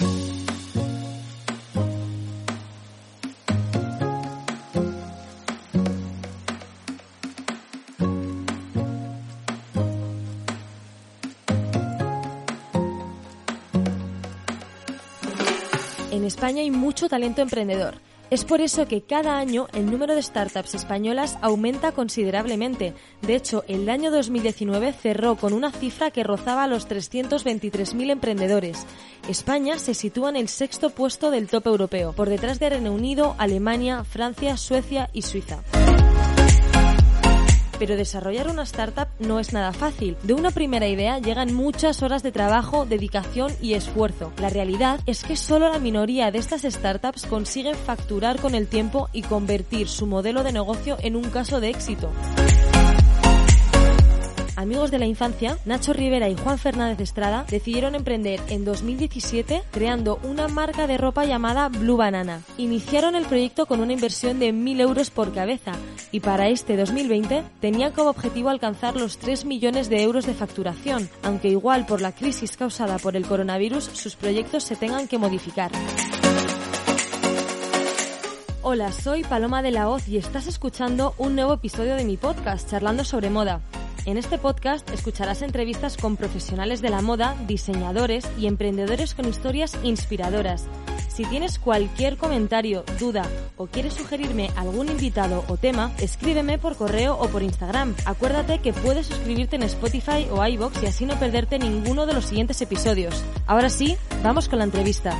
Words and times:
En 0.00 0.06
España 16.24 16.62
hay 16.62 16.70
mucho 16.70 17.08
talento 17.10 17.42
emprendedor. 17.42 17.96
Es 18.32 18.46
por 18.46 18.62
eso 18.62 18.88
que 18.88 19.02
cada 19.02 19.36
año 19.36 19.68
el 19.74 19.90
número 19.90 20.14
de 20.14 20.22
startups 20.22 20.74
españolas 20.74 21.36
aumenta 21.42 21.92
considerablemente. 21.92 22.94
De 23.20 23.34
hecho, 23.34 23.62
el 23.68 23.90
año 23.90 24.10
2019 24.10 24.94
cerró 24.94 25.36
con 25.36 25.52
una 25.52 25.70
cifra 25.70 26.10
que 26.10 26.24
rozaba 26.24 26.66
los 26.66 26.88
323.000 26.88 28.10
emprendedores. 28.10 28.86
España 29.28 29.78
se 29.78 29.92
sitúa 29.92 30.30
en 30.30 30.36
el 30.36 30.48
sexto 30.48 30.88
puesto 30.88 31.30
del 31.30 31.46
top 31.46 31.66
europeo, 31.66 32.14
por 32.14 32.30
detrás 32.30 32.58
de 32.58 32.70
Reino 32.70 32.92
Unido, 32.92 33.34
Alemania, 33.36 34.02
Francia, 34.02 34.56
Suecia 34.56 35.10
y 35.12 35.20
Suiza 35.20 35.62
pero 37.82 37.96
desarrollar 37.96 38.48
una 38.48 38.62
startup 38.62 39.08
no 39.18 39.40
es 39.40 39.52
nada 39.52 39.72
fácil. 39.72 40.16
De 40.22 40.34
una 40.34 40.52
primera 40.52 40.86
idea 40.86 41.18
llegan 41.18 41.52
muchas 41.52 42.00
horas 42.04 42.22
de 42.22 42.30
trabajo, 42.30 42.86
dedicación 42.86 43.50
y 43.60 43.74
esfuerzo. 43.74 44.32
La 44.40 44.50
realidad 44.50 45.00
es 45.04 45.24
que 45.24 45.34
solo 45.34 45.68
la 45.68 45.80
minoría 45.80 46.30
de 46.30 46.38
estas 46.38 46.62
startups 46.62 47.26
consiguen 47.26 47.74
facturar 47.74 48.38
con 48.38 48.54
el 48.54 48.68
tiempo 48.68 49.08
y 49.12 49.22
convertir 49.22 49.88
su 49.88 50.06
modelo 50.06 50.44
de 50.44 50.52
negocio 50.52 50.96
en 51.00 51.16
un 51.16 51.24
caso 51.24 51.58
de 51.58 51.70
éxito 51.70 52.12
amigos 54.56 54.90
de 54.90 54.98
la 54.98 55.06
infancia, 55.06 55.58
Nacho 55.64 55.92
Rivera 55.92 56.28
y 56.28 56.36
Juan 56.36 56.58
Fernández 56.58 57.00
Estrada 57.00 57.44
decidieron 57.48 57.94
emprender 57.94 58.40
en 58.48 58.64
2017 58.64 59.62
creando 59.70 60.18
una 60.22 60.48
marca 60.48 60.86
de 60.86 60.98
ropa 60.98 61.24
llamada 61.24 61.68
Blue 61.68 61.96
Banana. 61.96 62.42
Iniciaron 62.58 63.14
el 63.14 63.26
proyecto 63.26 63.66
con 63.66 63.80
una 63.80 63.92
inversión 63.92 64.38
de 64.38 64.52
1.000 64.52 64.80
euros 64.80 65.10
por 65.10 65.32
cabeza 65.32 65.72
y 66.10 66.20
para 66.20 66.48
este 66.48 66.76
2020 66.76 67.42
tenían 67.60 67.92
como 67.92 68.10
objetivo 68.10 68.50
alcanzar 68.50 68.96
los 68.96 69.18
3 69.18 69.44
millones 69.44 69.88
de 69.88 70.02
euros 70.02 70.26
de 70.26 70.34
facturación, 70.34 71.08
aunque 71.22 71.48
igual 71.48 71.86
por 71.86 72.00
la 72.00 72.12
crisis 72.12 72.56
causada 72.56 72.98
por 72.98 73.16
el 73.16 73.26
coronavirus 73.26 73.84
sus 73.84 74.16
proyectos 74.16 74.64
se 74.64 74.76
tengan 74.76 75.08
que 75.08 75.18
modificar. 75.18 75.70
Hola, 78.64 78.92
soy 78.92 79.24
Paloma 79.24 79.60
de 79.60 79.72
la 79.72 79.88
Hoz 79.88 80.06
y 80.06 80.18
estás 80.18 80.46
escuchando 80.46 81.14
un 81.18 81.34
nuevo 81.34 81.54
episodio 81.54 81.96
de 81.96 82.04
mi 82.04 82.16
podcast 82.16 82.70
Charlando 82.70 83.02
sobre 83.02 83.28
Moda. 83.28 83.60
En 84.04 84.16
este 84.16 84.36
podcast 84.36 84.90
escucharás 84.90 85.42
entrevistas 85.42 85.96
con 85.96 86.16
profesionales 86.16 86.82
de 86.82 86.90
la 86.90 87.02
moda, 87.02 87.36
diseñadores 87.46 88.28
y 88.36 88.46
emprendedores 88.46 89.14
con 89.14 89.28
historias 89.28 89.78
inspiradoras. 89.84 90.66
Si 91.06 91.24
tienes 91.24 91.60
cualquier 91.60 92.16
comentario, 92.16 92.84
duda 92.98 93.24
o 93.56 93.66
quieres 93.66 93.94
sugerirme 93.94 94.50
algún 94.56 94.88
invitado 94.88 95.44
o 95.46 95.56
tema, 95.56 95.92
escríbeme 95.98 96.58
por 96.58 96.74
correo 96.74 97.16
o 97.16 97.28
por 97.28 97.44
Instagram. 97.44 97.94
Acuérdate 98.04 98.58
que 98.58 98.72
puedes 98.72 99.06
suscribirte 99.06 99.54
en 99.54 99.62
Spotify 99.64 100.26
o 100.32 100.44
iBox 100.44 100.82
y 100.82 100.86
así 100.86 101.06
no 101.06 101.16
perderte 101.20 101.60
ninguno 101.60 102.04
de 102.04 102.14
los 102.14 102.24
siguientes 102.24 102.60
episodios. 102.60 103.22
Ahora 103.46 103.70
sí, 103.70 103.96
vamos 104.24 104.48
con 104.48 104.58
la 104.58 104.64
entrevista. 104.64 105.16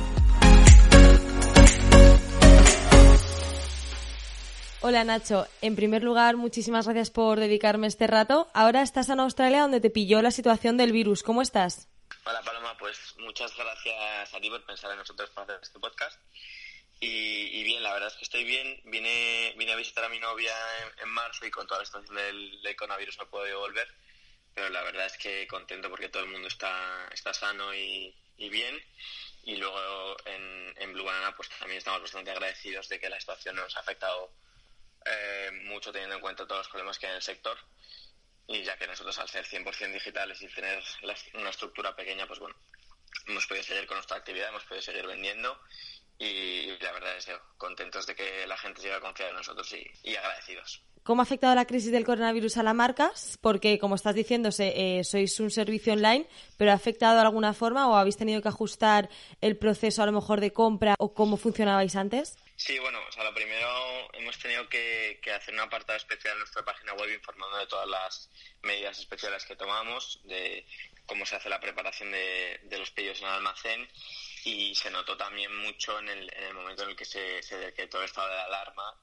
Hola 4.85 5.05
Nacho, 5.05 5.47
en 5.61 5.77
primer 5.77 6.03
lugar 6.03 6.35
muchísimas 6.35 6.85
gracias 6.85 7.09
por 7.09 7.39
dedicarme 7.39 7.87
este 7.87 8.05
rato. 8.05 8.51
Ahora 8.53 8.81
estás 8.81 9.07
en 9.07 9.21
Australia 9.21 9.61
donde 9.61 9.79
te 9.79 9.89
pilló 9.89 10.21
la 10.21 10.29
situación 10.29 10.75
del 10.75 10.91
virus. 10.91 11.23
¿Cómo 11.23 11.41
estás? 11.41 11.87
Hola 12.25 12.41
Paloma, 12.41 12.75
pues 12.77 13.15
muchas 13.19 13.55
gracias 13.55 14.33
a 14.33 14.41
ti 14.41 14.49
por 14.49 14.61
pensar 14.65 14.91
en 14.91 14.97
nosotros 14.97 15.29
para 15.29 15.45
hacer 15.45 15.59
este 15.63 15.79
podcast. 15.79 16.19
Y, 16.99 17.63
bien, 17.63 17.81
la 17.81 17.93
verdad 17.93 18.09
es 18.09 18.15
que 18.15 18.25
estoy 18.25 18.43
bien. 18.43 18.81
Vine, 18.83 19.53
vine 19.57 19.71
a 19.71 19.77
visitar 19.77 20.03
a 20.03 20.09
mi 20.09 20.19
novia 20.19 20.53
en, 21.01 21.07
marzo 21.07 21.45
y 21.45 21.51
con 21.51 21.65
toda 21.65 21.79
la 21.79 21.85
situación 21.85 22.17
del, 22.17 22.75
coronavirus 22.75 23.19
no 23.19 23.29
puedo 23.29 23.59
volver. 23.61 23.87
Pero 24.53 24.67
la 24.67 24.83
verdad 24.83 25.05
es 25.05 25.17
que 25.17 25.47
contento 25.47 25.89
porque 25.89 26.09
todo 26.09 26.23
el 26.23 26.29
mundo 26.29 26.49
está, 26.49 27.07
está 27.13 27.33
sano 27.33 27.73
y, 27.73 28.13
bien. 28.37 28.83
Y 29.43 29.55
luego 29.55 30.17
en, 30.25 30.73
en 30.75 30.91
Blue 30.91 31.05
Banana 31.05 31.33
pues 31.37 31.47
también 31.57 31.77
estamos 31.77 32.01
bastante 32.01 32.31
agradecidos 32.31 32.89
de 32.89 32.99
que 32.99 33.09
la 33.09 33.19
situación 33.21 33.55
nos 33.55 33.77
ha 33.77 33.79
afectado 33.79 34.29
eh, 35.05 35.51
mucho 35.65 35.91
teniendo 35.91 36.15
en 36.15 36.21
cuenta 36.21 36.45
todos 36.45 36.59
los 36.61 36.69
problemas 36.69 36.99
que 36.99 37.07
hay 37.07 37.11
en 37.11 37.17
el 37.17 37.21
sector. 37.23 37.57
Y 38.47 38.63
ya 38.63 38.77
que 38.77 38.87
nosotros 38.87 39.17
al 39.19 39.29
ser 39.29 39.45
100% 39.45 39.93
digitales 39.93 40.41
y 40.41 40.47
tener 40.47 40.83
una 41.35 41.49
estructura 41.49 41.95
pequeña, 41.95 42.27
pues 42.27 42.39
bueno, 42.39 42.55
hemos 43.27 43.45
podido 43.47 43.63
seguir 43.63 43.85
con 43.87 43.97
nuestra 43.97 44.17
actividad, 44.17 44.49
hemos 44.49 44.63
podido 44.65 44.81
seguir 44.81 45.07
vendiendo 45.07 45.57
y, 46.19 46.67
la 46.81 46.91
verdad 46.91 47.17
es 47.17 47.25
que 47.25 47.33
contentos 47.57 48.05
de 48.05 48.15
que 48.15 48.47
la 48.47 48.57
gente 48.57 48.81
siga 48.81 48.99
confiando 48.99 49.31
en 49.31 49.37
nosotros 49.37 49.73
y, 50.03 50.15
agradecidos. 50.15 50.83
¿Cómo 51.03 51.21
ha 51.21 51.23
afectado 51.23 51.53
la 51.53 51.65
crisis 51.65 51.91
del 51.91 52.05
coronavirus 52.05 52.57
a 52.57 52.63
la 52.63 52.73
marca? 52.73 53.11
Porque, 53.41 53.77
como 53.77 53.95
estás 53.95 54.15
diciendo, 54.15 54.49
eh, 54.57 55.01
sois 55.03 55.37
un 55.41 55.51
servicio 55.51 55.91
online, 55.91 56.27
pero 56.55 56.71
¿ha 56.71 56.75
afectado 56.75 57.15
de 57.15 57.21
alguna 57.21 57.53
forma 57.53 57.89
o 57.89 57.95
habéis 57.95 58.15
tenido 58.15 58.41
que 58.41 58.47
ajustar 58.47 59.09
el 59.41 59.57
proceso 59.57 60.01
a 60.01 60.05
lo 60.05 60.13
mejor 60.13 60.39
de 60.39 60.53
compra 60.53 60.95
o 60.99 61.13
cómo 61.13 61.35
funcionabais 61.35 61.97
antes? 61.97 62.37
Sí, 62.55 62.77
bueno, 62.79 62.99
o 63.07 63.11
sea, 63.11 63.23
lo 63.23 63.33
primero 63.33 64.13
hemos 64.13 64.37
tenido 64.37 64.69
que, 64.69 65.19
hacer 65.35 65.53
un 65.53 65.61
apartado 65.61 65.97
especial 65.97 66.33
en 66.33 66.39
nuestra 66.39 66.63
página 66.63 66.93
web 66.93 67.11
informando 67.11 67.57
de 67.57 67.67
todas 67.67 67.87
las 67.87 68.29
medidas 68.61 68.99
especiales 68.99 69.45
que 69.45 69.55
tomamos, 69.55 70.21
de 70.23 70.65
cómo 71.05 71.25
se 71.25 71.35
hace 71.35 71.49
la 71.49 71.59
preparación 71.59 72.11
de, 72.11 72.59
los 72.77 72.91
pedidos 72.91 73.19
en 73.21 73.27
el 73.27 73.33
almacén 73.33 73.89
y 74.45 74.75
se 74.75 74.91
notó 74.91 75.17
también 75.17 75.55
mucho 75.55 75.99
en 75.99 76.09
el, 76.09 76.33
en 76.33 76.43
el 76.43 76.53
momento 76.53 76.83
en 76.83 76.91
el 76.91 76.95
que 76.95 77.05
se, 77.05 77.41
se 77.41 77.57
decretó 77.57 77.99
el 77.99 78.05
estado 78.05 78.29
de 78.29 78.41
alarma, 78.41 78.97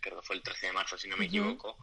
creo 0.00 0.20
que 0.20 0.26
fue 0.26 0.36
el 0.36 0.42
13 0.42 0.66
de 0.66 0.72
marzo 0.72 0.96
si 0.96 1.08
no 1.08 1.16
me 1.16 1.26
equivoco, 1.26 1.76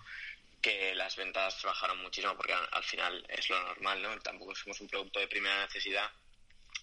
que 0.61 0.93
las 0.95 1.15
ventas 1.15 1.61
bajaron 1.63 2.01
muchísimo 2.01 2.35
porque 2.35 2.53
al, 2.53 2.83
final 2.83 3.25
es 3.29 3.49
lo 3.49 3.61
normal, 3.63 4.01
¿no? 4.01 4.19
Tampoco 4.19 4.55
somos 4.55 4.79
un 4.79 4.87
producto 4.87 5.19
de 5.19 5.27
primera 5.27 5.65
necesidad 5.65 6.09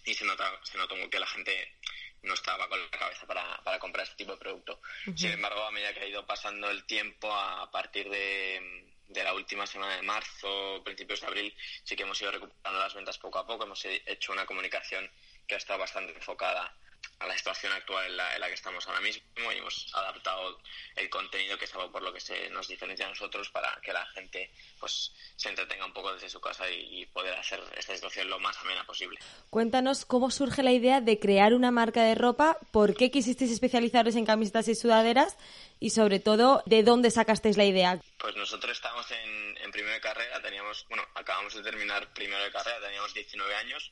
y 0.05 0.13
se, 0.13 0.25
nota, 0.25 0.59
se 0.63 0.77
notó 0.77 0.95
que 1.09 1.19
la 1.19 1.27
gente 1.27 1.79
no 2.23 2.33
estaba 2.33 2.67
con 2.67 2.79
la 2.79 2.89
cabeza 2.89 3.25
para, 3.25 3.61
para 3.63 3.79
comprar 3.79 4.03
este 4.03 4.17
tipo 4.17 4.33
de 4.33 4.37
producto. 4.37 4.81
Sin 5.15 5.31
embargo, 5.31 5.63
a 5.63 5.71
medida 5.71 5.93
que 5.93 6.01
ha 6.01 6.07
ido 6.07 6.25
pasando 6.25 6.69
el 6.69 6.85
tiempo, 6.85 7.31
a 7.31 7.69
partir 7.71 8.09
de, 8.09 8.89
de 9.07 9.23
la 9.23 9.33
última 9.33 9.65
semana 9.65 9.95
de 9.95 10.01
marzo, 10.01 10.81
principios 10.83 11.21
de 11.21 11.27
abril, 11.27 11.57
sí 11.83 11.95
que 11.95 12.03
hemos 12.03 12.21
ido 12.21 12.31
recuperando 12.31 12.79
las 12.79 12.93
ventas 12.93 13.17
poco 13.17 13.39
a 13.39 13.47
poco. 13.47 13.63
Hemos 13.63 13.83
hecho 13.85 14.31
una 14.31 14.45
comunicación 14.45 15.09
que 15.47 15.55
ha 15.55 15.57
estado 15.57 15.79
bastante 15.79 16.13
enfocada 16.13 16.75
a 17.19 17.27
la 17.27 17.37
situación 17.37 17.73
actual 17.73 18.05
en 18.07 18.17
la, 18.17 18.47
que 18.47 18.53
estamos 18.53 18.87
ahora 18.87 19.01
mismo 19.01 19.21
y 19.51 19.57
hemos 19.57 19.93
adaptado 19.93 20.57
el 20.95 21.09
contenido 21.09 21.57
que 21.57 21.65
es 21.65 21.75
algo 21.75 21.91
por 21.91 22.01
lo 22.01 22.13
que 22.13 22.21
se 22.21 22.49
nos 22.49 22.67
diferencia 22.67 23.05
a 23.05 23.09
nosotros 23.09 23.49
para 23.49 23.77
que 23.83 23.91
la 23.91 24.05
gente 24.07 24.51
pues 24.79 25.11
se 25.35 25.49
entretenga 25.49 25.85
un 25.85 25.93
poco 25.93 26.13
desde 26.13 26.29
su 26.29 26.39
casa 26.39 26.69
y, 26.71 27.05
poder 27.07 27.33
hacer 27.33 27.59
esta 27.75 27.95
situación 27.95 28.29
lo 28.29 28.39
más 28.39 28.57
amena 28.59 28.85
posible. 28.85 29.19
Cuéntanos 29.49 30.05
cómo 30.05 30.29
surge 30.31 30.63
la 30.63 30.71
idea 30.71 31.01
de 31.01 31.19
crear 31.19 31.53
una 31.53 31.71
marca 31.71 32.03
de 32.03 32.15
ropa, 32.15 32.57
por 32.71 32.95
qué 32.95 33.09
quisisteis 33.09 33.51
especializaros 33.51 34.15
en 34.15 34.25
camisetas 34.25 34.67
y 34.67 34.75
sudaderas 34.75 35.37
y 35.79 35.89
sobre 35.89 36.19
todo 36.19 36.61
de 36.65 36.83
dónde 36.83 37.09
sacasteis 37.09 37.57
la 37.57 37.65
idea. 37.65 37.99
Pues 38.19 38.35
nosotros 38.35 38.71
estábamos 38.73 39.09
en, 39.11 39.57
en 39.57 39.71
primero 39.71 39.93
de 39.93 40.01
carrera, 40.01 40.41
teníamos, 40.41 40.85
bueno, 40.87 41.03
acabamos 41.15 41.53
de 41.55 41.63
terminar 41.63 42.13
primero 42.13 42.43
de 42.43 42.51
carrera, 42.51 42.79
teníamos 42.79 43.13
19 43.13 43.55
años 43.55 43.91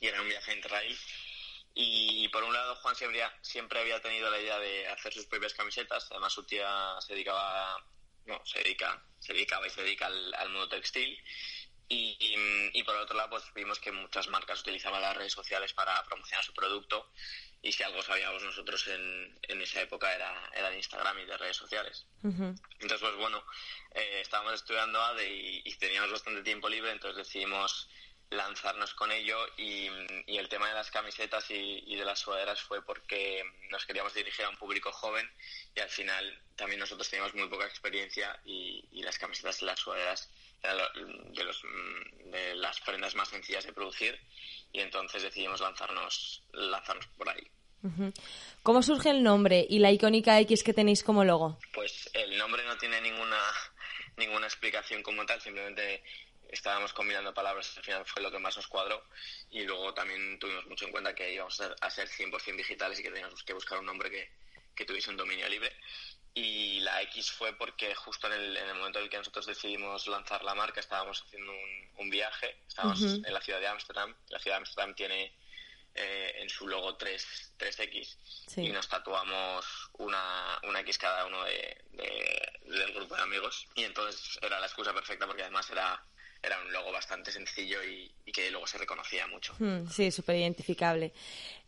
y 0.00 0.08
era 0.08 0.20
un 0.20 0.28
viaje 0.28 0.52
en 0.52 0.60
trail 0.60 0.98
y 1.74 2.28
por 2.28 2.44
un 2.44 2.52
lado, 2.52 2.76
Juan 2.76 2.94
siempre, 2.94 3.20
siempre 3.42 3.80
había 3.80 4.00
tenido 4.00 4.30
la 4.30 4.38
idea 4.40 4.58
de 4.60 4.86
hacer 4.86 5.12
sus 5.12 5.26
propias 5.26 5.54
camisetas. 5.54 6.06
Además, 6.10 6.32
su 6.32 6.44
tía 6.44 6.94
se 7.00 7.14
dedicaba, 7.14 7.84
no, 8.26 8.40
se 8.44 8.60
dedica, 8.60 9.02
se 9.18 9.32
dedicaba 9.32 9.66
y 9.66 9.70
se 9.70 9.82
dedica 9.82 10.06
al, 10.06 10.48
mundo 10.50 10.68
textil. 10.68 11.18
Y, 11.88 12.16
y, 12.72 12.82
por 12.84 12.96
otro 12.96 13.16
lado, 13.16 13.30
pues 13.30 13.44
vimos 13.54 13.80
que 13.80 13.90
muchas 13.90 14.28
marcas 14.28 14.60
utilizaban 14.60 15.02
las 15.02 15.16
redes 15.16 15.32
sociales 15.32 15.72
para 15.74 16.02
promocionar 16.04 16.44
su 16.44 16.54
producto. 16.54 17.10
Y 17.60 17.72
si 17.72 17.82
algo 17.82 18.02
sabíamos 18.02 18.42
nosotros 18.42 18.86
en, 18.88 19.38
en 19.42 19.60
esa 19.60 19.82
época 19.82 20.14
era, 20.14 20.50
era 20.54 20.70
de 20.70 20.76
Instagram 20.76 21.18
y 21.18 21.24
de 21.24 21.36
redes 21.36 21.56
sociales. 21.56 22.06
Entonces, 22.22 23.00
pues 23.00 23.16
bueno, 23.16 23.44
eh, 23.94 24.20
estábamos 24.20 24.54
estudiando 24.54 25.00
ADE 25.00 25.28
y, 25.28 25.62
y 25.64 25.74
teníamos 25.74 26.12
bastante 26.12 26.42
tiempo 26.42 26.68
libre, 26.68 26.92
entonces 26.92 27.26
decidimos 27.26 27.88
lanzarnos 28.30 28.94
con 28.94 29.12
ello 29.12 29.36
y, 29.56 29.88
el 30.26 30.48
tema 30.48 30.68
de 30.68 30.74
las 30.74 30.90
camisetas 30.90 31.50
y, 31.50 31.94
de 31.94 32.04
las 32.04 32.18
sudaderas 32.18 32.60
fue 32.60 32.84
porque 32.84 33.42
nos 33.70 33.86
queríamos 33.86 34.14
dirigir 34.14 34.44
a 34.44 34.50
un 34.50 34.56
público 34.56 34.92
joven 34.92 35.28
y 35.74 35.80
al 35.80 35.88
final 35.88 36.42
también 36.56 36.80
nosotros 36.80 37.08
teníamos 37.08 37.34
muy 37.34 37.48
poca 37.48 37.66
experiencia 37.66 38.38
y, 38.44 39.02
las 39.02 39.18
camisetas 39.18 39.60
y 39.62 39.66
las 39.66 39.78
sudaderas 39.78 40.30
eran 40.62 40.78
de, 41.32 41.44
los, 41.44 41.62
de 42.24 42.54
las 42.56 42.80
prendas 42.80 43.14
más 43.14 43.28
sencillas 43.28 43.64
de 43.64 43.72
producir 43.72 44.18
y 44.72 44.80
entonces 44.80 45.22
decidimos 45.22 45.60
lanzarnos, 45.60 46.42
lanzarnos 46.52 47.06
por 47.18 47.28
ahí. 47.28 47.50
¿Cómo 48.62 48.82
surge 48.82 49.10
el 49.10 49.22
nombre 49.22 49.66
y 49.68 49.78
la 49.78 49.92
icónica 49.92 50.40
X 50.40 50.64
que 50.64 50.72
tenéis 50.72 51.02
como 51.02 51.22
logo? 51.22 51.58
Pues 51.74 52.08
el 52.14 52.38
nombre 52.38 52.64
no 52.64 52.78
tiene 52.78 52.98
ninguna 53.02 53.38
ninguna 54.16 54.46
explicación 54.46 55.02
como 55.02 55.24
tal, 55.26 55.40
simplemente 55.40 56.02
estábamos 56.54 56.92
combinando 56.92 57.34
palabras, 57.34 57.76
al 57.76 57.84
final 57.84 58.06
fue 58.06 58.22
lo 58.22 58.30
que 58.30 58.38
más 58.38 58.56
nos 58.56 58.66
cuadró 58.66 59.04
y 59.50 59.64
luego 59.64 59.92
también 59.94 60.38
tuvimos 60.38 60.66
mucho 60.66 60.86
en 60.86 60.92
cuenta 60.92 61.14
que 61.14 61.32
íbamos 61.32 61.60
a 61.60 61.90
ser, 61.90 62.08
100% 62.08 62.56
digitales 62.56 62.98
y 62.98 63.02
que 63.02 63.10
teníamos 63.10 63.42
que 63.42 63.52
buscar 63.52 63.78
un 63.78 63.86
nombre 63.86 64.10
que, 64.10 64.30
que, 64.74 64.84
tuviese 64.84 65.10
un 65.10 65.16
dominio 65.16 65.48
libre. 65.48 65.72
Y 66.36 66.80
la 66.80 67.00
X 67.02 67.30
fue 67.30 67.52
porque 67.52 67.94
justo 67.94 68.26
en 68.26 68.32
el, 68.32 68.56
en 68.56 68.68
el, 68.68 68.74
momento 68.74 68.98
en 68.98 69.04
el 69.04 69.10
que 69.10 69.18
nosotros 69.18 69.46
decidimos 69.46 70.08
lanzar 70.08 70.42
la 70.42 70.54
marca 70.54 70.80
estábamos 70.80 71.22
haciendo 71.22 71.52
un, 71.52 71.90
un 71.98 72.10
viaje, 72.10 72.56
estábamos 72.66 73.00
en 73.02 73.32
la 73.32 73.40
ciudad 73.40 73.60
de 73.60 73.68
Ámsterdam, 73.68 74.16
la 74.28 74.38
ciudad 74.40 74.56
de 74.56 74.58
Ámsterdam 74.58 74.94
tiene 74.94 75.32
eh, 75.96 76.40
en 76.40 76.50
su 76.50 76.66
logo 76.66 76.96
3, 76.96 77.54
3X 77.56 78.56
y 78.56 78.70
nos 78.70 78.88
tatuamos 78.88 79.64
una, 79.92 80.58
una 80.64 80.80
X 80.80 80.98
cada 80.98 81.24
uno 81.24 81.44
de, 81.44 81.84
del 82.64 82.92
grupo 82.94 83.14
de 83.14 83.22
amigos. 83.22 83.68
Y 83.76 83.84
entonces 83.84 84.36
era 84.42 84.58
la 84.58 84.66
excusa 84.66 84.92
perfecta 84.92 85.24
porque 85.24 85.42
además 85.42 85.70
era 85.70 86.04
era 86.44 86.60
un 86.60 86.72
logo 86.72 86.92
bastante 86.92 87.32
sencillo 87.32 87.78
y, 87.84 88.10
que 88.32 88.50
luego 88.50 88.66
se 88.66 88.78
reconocía 88.78 89.28
mucho. 89.28 89.54
Hmm, 89.60 89.86
sí, 89.88 90.10
súper 90.10 90.36
identificable. 90.36 91.12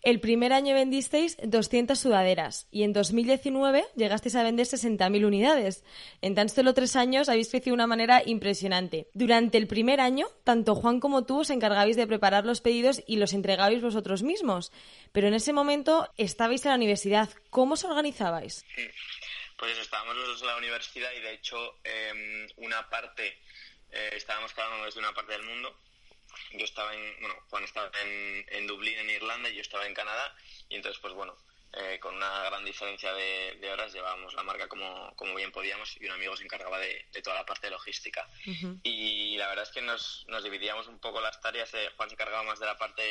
El 0.03 0.21
primer 0.21 0.53
año 0.53 0.75
vendisteis 0.75 1.37
200 1.43 1.99
sudaderas 1.99 2.67
y 2.71 2.83
en 2.83 2.93
2019 2.93 3.85
llegasteis 3.95 4.35
a 4.35 4.43
vender 4.43 4.67
60.000 4.67 5.25
unidades. 5.25 5.85
En 6.23 6.35
tan 6.35 6.49
solo 6.49 6.75
tres 6.75 6.97
años 6.97 7.29
habéis 7.29 7.51
crecido 7.51 7.73
de 7.73 7.75
una 7.75 7.87
manera 7.87 8.23
impresionante. 8.25 9.09
Durante 9.15 9.59
el 9.59 9.67
primer 9.67 10.01
año, 10.01 10.27
tanto 10.45 10.75
Juan 10.75 11.01
como 11.01 11.25
tú 11.25 11.41
os 11.41 11.51
encargabais 11.51 11.97
de 11.97 12.07
preparar 12.07 12.45
los 12.45 12.61
pedidos 12.61 13.03
y 13.07 13.17
los 13.17 13.33
entregabais 13.33 13.83
vosotros 13.83 14.23
mismos. 14.23 14.73
Pero 15.13 15.29
en 15.29 15.35
ese 15.35 15.53
momento 15.53 16.09
estabais 16.17 16.65
en 16.65 16.71
la 16.71 16.77
universidad. 16.77 17.31
¿Cómo 17.51 17.75
os 17.75 17.85
organizabais? 17.85 18.65
Pues 19.57 19.79
estábamos 19.79 20.17
los 20.17 20.29
dos 20.29 20.43
en 20.43 20.49
la 20.49 20.57
universidad 20.57 21.11
y 21.17 21.21
de 21.21 21.33
hecho 21.33 21.57
em, 21.85 22.47
una 22.57 22.89
parte 22.91 23.39
eh, 23.93 24.11
estábamos 24.15 24.53
cada 24.53 24.75
uno 24.75 24.85
desde 24.85 25.01
una 25.01 25.15
parte 25.15 25.33
del 25.33 25.43
mundo. 25.43 25.79
Yo 26.53 26.65
estaba 26.65 26.95
en, 26.95 27.21
bueno, 27.21 27.35
Juan 27.49 27.65
estaba 27.65 27.91
en, 28.03 28.47
en 28.51 28.67
Dublín, 28.67 28.99
en 28.99 29.11
Irlanda, 29.11 29.49
y 29.49 29.55
yo 29.55 29.63
estaba 29.63 29.87
en 29.87 29.95
Canadá, 29.95 30.35
y 30.69 30.77
entonces, 30.77 31.01
pues 31.01 31.15
bueno, 31.15 31.37
eh, 31.79 31.99
con 32.01 32.15
una 32.15 32.45
gran 32.45 32.65
diferencia 32.65 33.13
de, 33.13 33.71
horas 33.71 33.93
llevábamos 33.93 34.33
la 34.33 34.43
marca 34.43 34.67
como, 34.67 35.15
como, 35.15 35.35
bien 35.35 35.53
podíamos 35.53 35.95
y 36.01 36.07
un 36.07 36.13
amigo 36.13 36.35
se 36.35 36.45
encargaba 36.45 36.79
de, 36.79 37.05
toda 37.23 37.37
la 37.37 37.45
parte 37.45 37.67
de 37.67 37.73
logística. 37.73 38.27
Y 38.83 39.37
la 39.37 39.49
verdad 39.49 39.65
es 39.65 39.73
que 39.73 39.83
nos, 39.83 40.25
nos 40.29 40.43
dividíamos 40.43 40.87
un 40.87 40.99
poco 40.99 41.21
las 41.21 41.39
tareas. 41.43 41.75
Eh, 41.75 41.91
Juan 41.97 42.09
se 42.09 42.15
encargaba 42.15 42.45
más 42.45 42.59
de 42.61 42.67
la 42.67 42.79
parte 42.79 43.03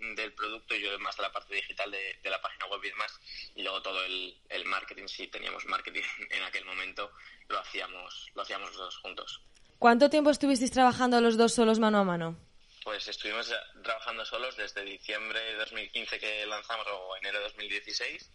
del 0.00 0.32
producto 0.32 0.74
y 0.74 0.80
yo 0.80 0.98
más 0.98 1.16
de 1.16 1.22
la 1.22 1.30
parte 1.30 1.54
digital 1.54 1.88
de, 1.92 2.18
la 2.24 2.40
página 2.40 2.66
web 2.66 2.82
y 2.82 2.88
demás. 2.88 3.20
Y 3.54 3.62
luego 3.62 3.80
todo 3.80 4.04
el, 4.04 4.36
el 4.48 4.64
marketing, 4.64 5.06
si 5.06 5.28
teníamos 5.28 5.64
marketing 5.66 6.02
en 6.30 6.42
aquel 6.42 6.64
momento, 6.64 7.12
lo 7.46 7.60
hacíamos, 7.60 8.32
lo 8.34 8.42
hacíamos 8.42 8.70
los 8.70 8.78
dos 8.78 8.96
juntos. 8.96 9.40
¿Cuánto 9.80 10.10
tiempo 10.10 10.28
estuvisteis 10.28 10.72
trabajando 10.72 11.22
los 11.22 11.38
dos 11.38 11.54
solos 11.54 11.78
mano 11.78 12.00
a 12.00 12.04
mano? 12.04 12.36
Pues 12.84 13.08
estuvimos 13.08 13.50
trabajando 13.82 14.26
solos 14.26 14.54
desde 14.54 14.84
diciembre 14.84 15.40
de 15.40 15.54
2015 15.54 16.18
que 16.18 16.44
lanzamos 16.44 16.86
o 16.86 17.16
enero 17.16 17.38
de 17.38 17.44
2016 17.44 18.30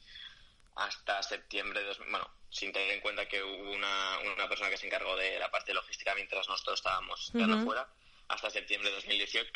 hasta 0.75 1.21
septiembre 1.21 1.83
de... 1.83 1.94
Bueno, 2.09 2.27
sin 2.50 2.74
tener 2.74 2.89
en 2.89 3.00
cuenta 3.00 3.27
que 3.27 3.44
hubo 3.44 3.74
una, 3.74 4.18
una 4.33 4.50
persona 4.50 4.71
que 4.71 4.77
se 4.77 4.88
encargó 4.88 5.15
de 5.18 5.38
la 5.38 5.51
parte 5.51 5.71
logística 5.71 6.15
mientras 6.15 6.50
nosotros 6.50 6.80
estábamos 6.80 7.30
uh 7.36 7.63
fuera, 7.63 7.88
hasta 8.27 8.50
septiembre 8.50 8.89
de 8.89 8.95
2018, 8.95 9.51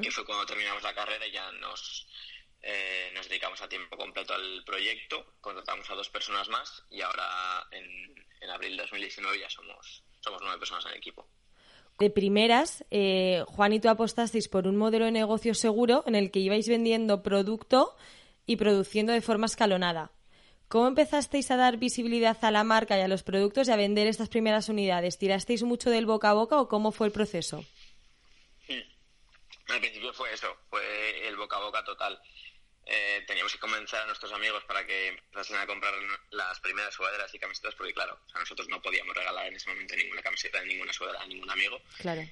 que 0.00 0.10
fue 0.12 0.24
cuando 0.24 0.46
terminamos 0.46 0.84
la 0.84 0.94
carrera 0.94 1.26
y 1.26 1.32
ya 1.32 1.50
nos, 1.58 2.06
eh, 2.62 3.10
nos 3.14 3.28
dedicamos 3.28 3.60
a 3.62 3.68
tiempo 3.68 3.96
completo 3.96 4.32
al 4.32 4.62
proyecto, 4.64 5.34
contratamos 5.40 5.90
a 5.90 5.94
dos 5.96 6.08
personas 6.08 6.48
más 6.50 6.84
y 6.88 7.00
ahora 7.00 7.66
en, 7.72 8.14
en 8.40 8.50
abril 8.50 8.76
de 8.76 8.82
2019 8.84 9.40
ya 9.40 9.50
somos 9.50 10.04
somos 10.24 10.40
nueve 10.42 10.58
personas 10.58 10.84
en 10.86 10.92
el 10.92 10.98
equipo. 10.98 11.26
De 11.98 12.10
primeras, 12.10 12.84
eh, 12.90 13.44
Juan 13.46 13.72
y 13.72 13.80
tú 13.80 13.88
apostasteis 13.88 14.48
por 14.48 14.66
un 14.66 14.76
modelo 14.76 15.04
de 15.04 15.12
negocio 15.12 15.54
seguro 15.54 16.02
en 16.06 16.16
el 16.16 16.32
que 16.32 16.40
ibais 16.40 16.68
vendiendo 16.68 17.22
producto 17.22 17.94
y 18.46 18.56
produciendo 18.56 19.12
de 19.12 19.20
forma 19.20 19.46
escalonada. 19.46 20.10
¿Cómo 20.66 20.88
empezasteis 20.88 21.50
a 21.52 21.56
dar 21.56 21.76
visibilidad 21.76 22.36
a 22.42 22.50
la 22.50 22.64
marca 22.64 22.98
y 22.98 23.02
a 23.02 23.06
los 23.06 23.22
productos 23.22 23.68
y 23.68 23.70
a 23.70 23.76
vender 23.76 24.08
estas 24.08 24.28
primeras 24.28 24.68
unidades? 24.68 25.18
¿Tirasteis 25.18 25.62
mucho 25.62 25.90
del 25.90 26.06
boca 26.06 26.30
a 26.30 26.34
boca 26.34 26.58
o 26.58 26.68
cómo 26.68 26.90
fue 26.90 27.06
el 27.06 27.12
proceso? 27.12 27.64
Al 29.68 29.80
principio 29.80 30.12
fue 30.12 30.32
eso, 30.32 30.48
fue 30.68 31.28
el 31.28 31.36
boca 31.36 31.56
a 31.56 31.60
boca 31.60 31.84
total. 31.84 32.18
Eh, 32.86 33.24
teníamos 33.26 33.52
que 33.52 33.58
convencer 33.58 33.98
a 34.00 34.06
nuestros 34.06 34.30
amigos 34.32 34.62
para 34.64 34.86
que 34.86 35.08
empezasen 35.08 35.56
a 35.56 35.66
comprar 35.66 35.94
las 36.30 36.60
primeras 36.60 36.94
sudaderas 36.94 37.32
y 37.34 37.38
camisetas, 37.38 37.74
porque 37.74 37.94
claro, 37.94 38.18
nosotros 38.34 38.68
no 38.68 38.82
podíamos 38.82 39.16
regalar 39.16 39.46
en 39.46 39.56
ese 39.56 39.70
momento 39.70 39.96
ninguna 39.96 40.22
camiseta, 40.22 40.62
ninguna 40.64 40.92
sudadera 40.92 41.22
a 41.22 41.26
ningún 41.26 41.50
amigo. 41.50 41.80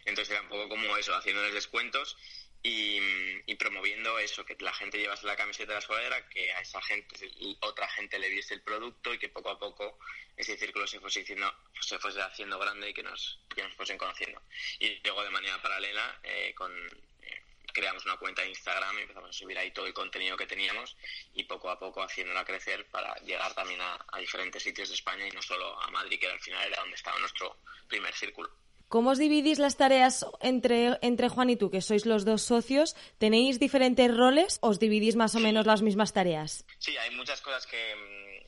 Entonces 0.05 0.31
era 0.31 0.43
un 0.43 0.49
poco 0.49 0.69
como 0.69 0.97
eso, 0.97 1.15
haciéndoles 1.15 1.55
descuentos 1.55 2.17
y, 2.65 3.55
promoviendo 3.57 4.19
eso, 4.19 4.45
que 4.45 4.57
la 4.61 4.73
gente 4.73 4.99
llevase 4.99 5.27
la 5.27 5.37
camiseta 5.37 5.73
de 5.73 5.75
la 5.77 5.81
sudadera, 5.81 6.29
que 6.29 6.53
a 6.53 6.61
esa 6.61 6.83
gente, 6.83 7.17
otra 7.61 7.89
gente 7.89 8.19
le 8.19 8.29
viese 8.29 8.55
el 8.55 8.63
producto 8.63 9.15
y 9.15 9.19
que 9.19 9.29
poco 9.29 9.51
a 9.51 9.59
poco 9.59 9.99
ese 10.37 10.57
círculo 10.57 10.87
se 10.87 10.99
fuese 10.99 11.23
haciendo, 11.23 11.53
se 11.81 11.99
fuese 11.99 12.21
haciendo 12.21 12.59
grande 12.59 12.91
y 12.91 12.95
que 12.95 13.03
nos, 13.03 13.41
que 13.55 13.63
nos 13.63 13.75
fuesen 13.75 13.99
conociendo. 13.99 14.43
Y 14.81 15.01
luego 15.05 15.23
de 15.23 15.31
manera 15.31 15.63
paralela, 15.63 16.21
eh, 16.23 16.53
con 16.57 16.73
creamos 17.73 18.05
una 18.05 18.17
cuenta 18.17 18.43
de 18.43 18.49
Instagram 18.49 18.99
y 18.99 19.03
empezamos 19.03 19.31
a 19.31 19.33
subir 19.33 19.59
ahí 19.59 19.71
todo 19.71 19.87
el 19.87 19.95
contenido 19.95 20.37
que 20.37 20.47
teníamos 20.47 20.97
y 21.35 21.45
poco 21.45 21.71
a 21.71 21.79
poco 21.79 22.03
haciéndola 22.03 22.45
crecer 22.45 22.87
para 22.91 23.15
llegar 23.17 23.55
también 23.55 23.81
a, 23.81 24.19
diferentes 24.19 24.63
sitios 24.63 24.89
de 24.89 24.95
España 24.95 25.27
y 25.27 25.31
no 25.31 25.43
solo 25.43 25.81
a 25.81 25.91
Madrid, 25.91 26.19
que 26.21 26.29
al 26.29 26.41
final 26.41 26.67
era 26.67 26.81
donde 26.81 26.95
estaba 26.95 27.19
nuestro 27.19 27.57
primer 27.89 28.15
círculo. 28.15 28.51
¿Cómo 28.89 29.11
os 29.11 29.19
dividís 29.19 29.59
las 29.59 29.79
tareas 29.79 30.27
entre, 30.41 30.99
entre 31.01 31.31
Juan 31.31 31.49
y 31.49 31.57
tú, 31.57 31.71
que 31.71 31.81
sois 31.81 32.05
los 32.05 32.27
dos 32.27 32.43
socios? 32.43 32.95
¿Tenéis 33.17 33.59
diferentes 33.59 34.15
roles? 34.15 34.59
¿Os 34.61 34.79
dividís 34.79 35.17
más 35.17 35.35
o 35.35 35.41
menos 35.41 35.65
las 35.65 35.81
mismas 35.81 36.13
tareas? 36.13 36.67
Sí, 36.79 36.95
hay 36.99 37.11
muchas 37.17 37.41
cosas 37.41 37.67
que, 37.67 38.47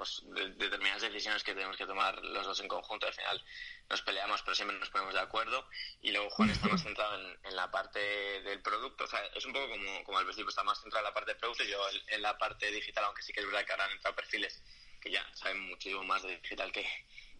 pues, 0.00 0.22
determinadas 0.56 1.02
decisiones 1.02 1.44
que 1.44 1.52
tenemos 1.52 1.76
que 1.76 1.84
tomar 1.84 2.24
los 2.24 2.46
dos 2.46 2.58
en 2.60 2.68
conjunto. 2.68 3.06
Al 3.06 3.12
final 3.12 3.44
nos 3.90 4.00
peleamos, 4.00 4.40
pero 4.40 4.54
siempre 4.54 4.78
nos 4.78 4.88
ponemos 4.88 5.12
de 5.12 5.20
acuerdo. 5.20 5.68
Y 6.00 6.10
luego 6.10 6.30
Juan 6.30 6.48
está 6.48 6.68
más 6.68 6.82
centrado 6.82 7.20
en, 7.20 7.54
la 7.54 7.70
parte 7.70 7.98
del 8.00 8.62
producto. 8.62 9.04
O 9.04 9.06
sea, 9.06 9.22
es 9.34 9.44
un 9.44 9.52
poco 9.52 9.68
como, 9.68 10.04
como 10.04 10.16
al 10.16 10.24
principio, 10.24 10.48
está 10.48 10.62
más 10.62 10.80
centrado 10.80 11.04
en 11.04 11.10
la 11.10 11.12
parte 11.12 11.32
del 11.32 11.38
producto 11.38 11.64
y 11.64 11.68
yo 11.68 11.86
en, 12.06 12.22
la 12.22 12.38
parte 12.38 12.70
digital, 12.70 13.04
aunque 13.04 13.20
sí 13.20 13.34
que 13.34 13.40
es 13.40 13.46
verdad 13.46 13.66
que 13.66 13.72
ahora 13.72 13.84
han 13.84 13.92
entrado 13.92 14.16
perfiles 14.16 14.62
que 15.02 15.10
ya 15.10 15.26
saben 15.34 15.60
muchísimo 15.68 16.02
más 16.02 16.22
de 16.22 16.40
digital 16.40 16.72
que, 16.72 16.86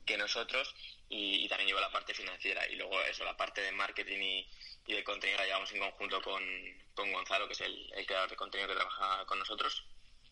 que 0.04 0.18
nosotros. 0.18 0.74
Y, 1.08 1.48
también 1.48 1.68
llevo 1.68 1.80
la 1.80 1.90
parte 1.90 2.12
financiera. 2.12 2.68
Y 2.68 2.76
luego 2.76 3.00
eso, 3.04 3.24
la 3.24 3.38
parte 3.38 3.62
de 3.62 3.72
marketing 3.72 4.20
y, 4.20 4.50
y 4.86 4.92
de 4.92 5.02
contenido 5.02 5.38
la 5.38 5.46
llevamos 5.46 5.72
en 5.72 5.78
conjunto 5.78 6.20
con, 6.20 6.44
con 6.94 7.10
Gonzalo, 7.10 7.46
que 7.46 7.54
es 7.54 7.60
el, 7.62 7.90
el 7.94 8.04
creador 8.04 8.28
de 8.28 8.36
contenido 8.36 8.68
que 8.68 8.74
trabaja 8.74 9.24
con 9.24 9.38
nosotros. 9.38 9.82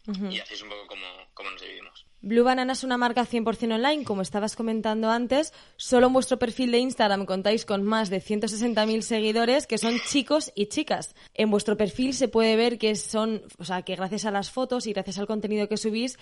Y 0.09 0.41
así 0.41 0.55
es 0.55 0.63
un 0.63 0.71
poco 0.71 0.87
como, 0.87 1.05
como, 1.35 1.51
nos 1.51 1.61
dividimos. 1.61 2.07
Blue 2.23 2.43
Banana 2.43 2.73
es 2.73 2.83
una 2.83 2.97
marca 2.97 3.27
100% 3.27 3.75
online, 3.75 4.05
como 4.05 4.23
estabas 4.23 4.57
comentando 4.57 5.11
antes. 5.11 5.53
Solo 5.77 6.07
en 6.07 6.15
vuestro 6.15 6.39
perfil 6.39 6.73
de 6.73 6.79
Instagram 6.79 7.27
contáis 7.27 7.67
con 7.67 7.83
más 7.83 8.09
de 8.09 8.23
160.000 8.23 9.03
seguidores 9.03 9.67
que 9.67 9.77
son 9.77 10.01
chicos 10.09 10.51
y 10.55 10.67
chicas. 10.67 11.15
En 11.35 11.51
vuestro 11.51 11.77
perfil 11.77 12.15
se 12.15 12.29
puede 12.29 12.57
ver 12.57 12.79
que 12.79 12.97
son, 12.97 13.43
o 13.59 13.65
sea, 13.65 13.83
que 13.83 13.97
gracias 13.97 14.25
a 14.25 14.31
las 14.31 14.51
fotos 14.51 14.87
y 14.87 14.95
gracias 14.95 15.19
al 15.19 15.27
contenido 15.27 15.69
que 15.69 15.77
subís 15.77 16.19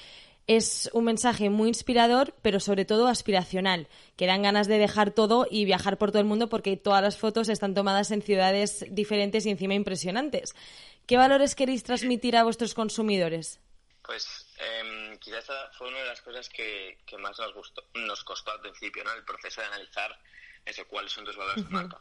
es 0.48 0.90
un 0.92 1.04
mensaje 1.04 1.48
muy 1.50 1.68
inspirador, 1.68 2.34
pero 2.42 2.60
sobre 2.60 2.84
todo 2.84 3.08
aspiracional, 3.08 3.88
que 4.16 4.26
dan 4.26 4.42
ganas 4.42 4.68
de 4.68 4.78
dejar 4.78 5.12
todo 5.12 5.46
y 5.50 5.64
viajar 5.64 5.96
por 5.98 6.10
todo 6.10 6.20
el 6.20 6.28
mundo 6.28 6.48
porque 6.48 6.76
todas 6.76 7.02
las 7.02 7.16
fotos 7.16 7.48
están 7.48 7.74
tomadas 7.74 8.10
en 8.10 8.22
ciudades 8.22 8.84
diferentes 8.90 9.46
y 9.46 9.50
encima 9.50 9.74
impresionantes. 9.74 10.54
¿Qué 11.06 11.16
valores 11.16 11.54
queréis 11.54 11.84
transmitir 11.84 12.36
a 12.36 12.44
vuestros 12.44 12.74
consumidores? 12.74 13.60
Pues 14.06 14.46
eh, 14.58 15.18
quizás 15.20 15.50
fue 15.76 15.88
una 15.88 15.98
de 15.98 16.06
las 16.06 16.22
cosas 16.22 16.48
que, 16.48 16.96
más 17.18 17.38
nos, 17.38 17.52
gustó, 17.52 17.84
nos 17.94 18.22
costó 18.22 18.52
al 18.52 18.60
principio, 18.60 19.02
¿no? 19.02 19.12
El 19.12 19.24
proceso 19.24 19.60
de 19.60 19.66
analizar 19.66 20.16
eso, 20.64 20.86
cuáles 20.86 21.12
son 21.12 21.24
tus 21.24 21.36
valores 21.36 21.64
de 21.64 21.70
marca. 21.70 22.00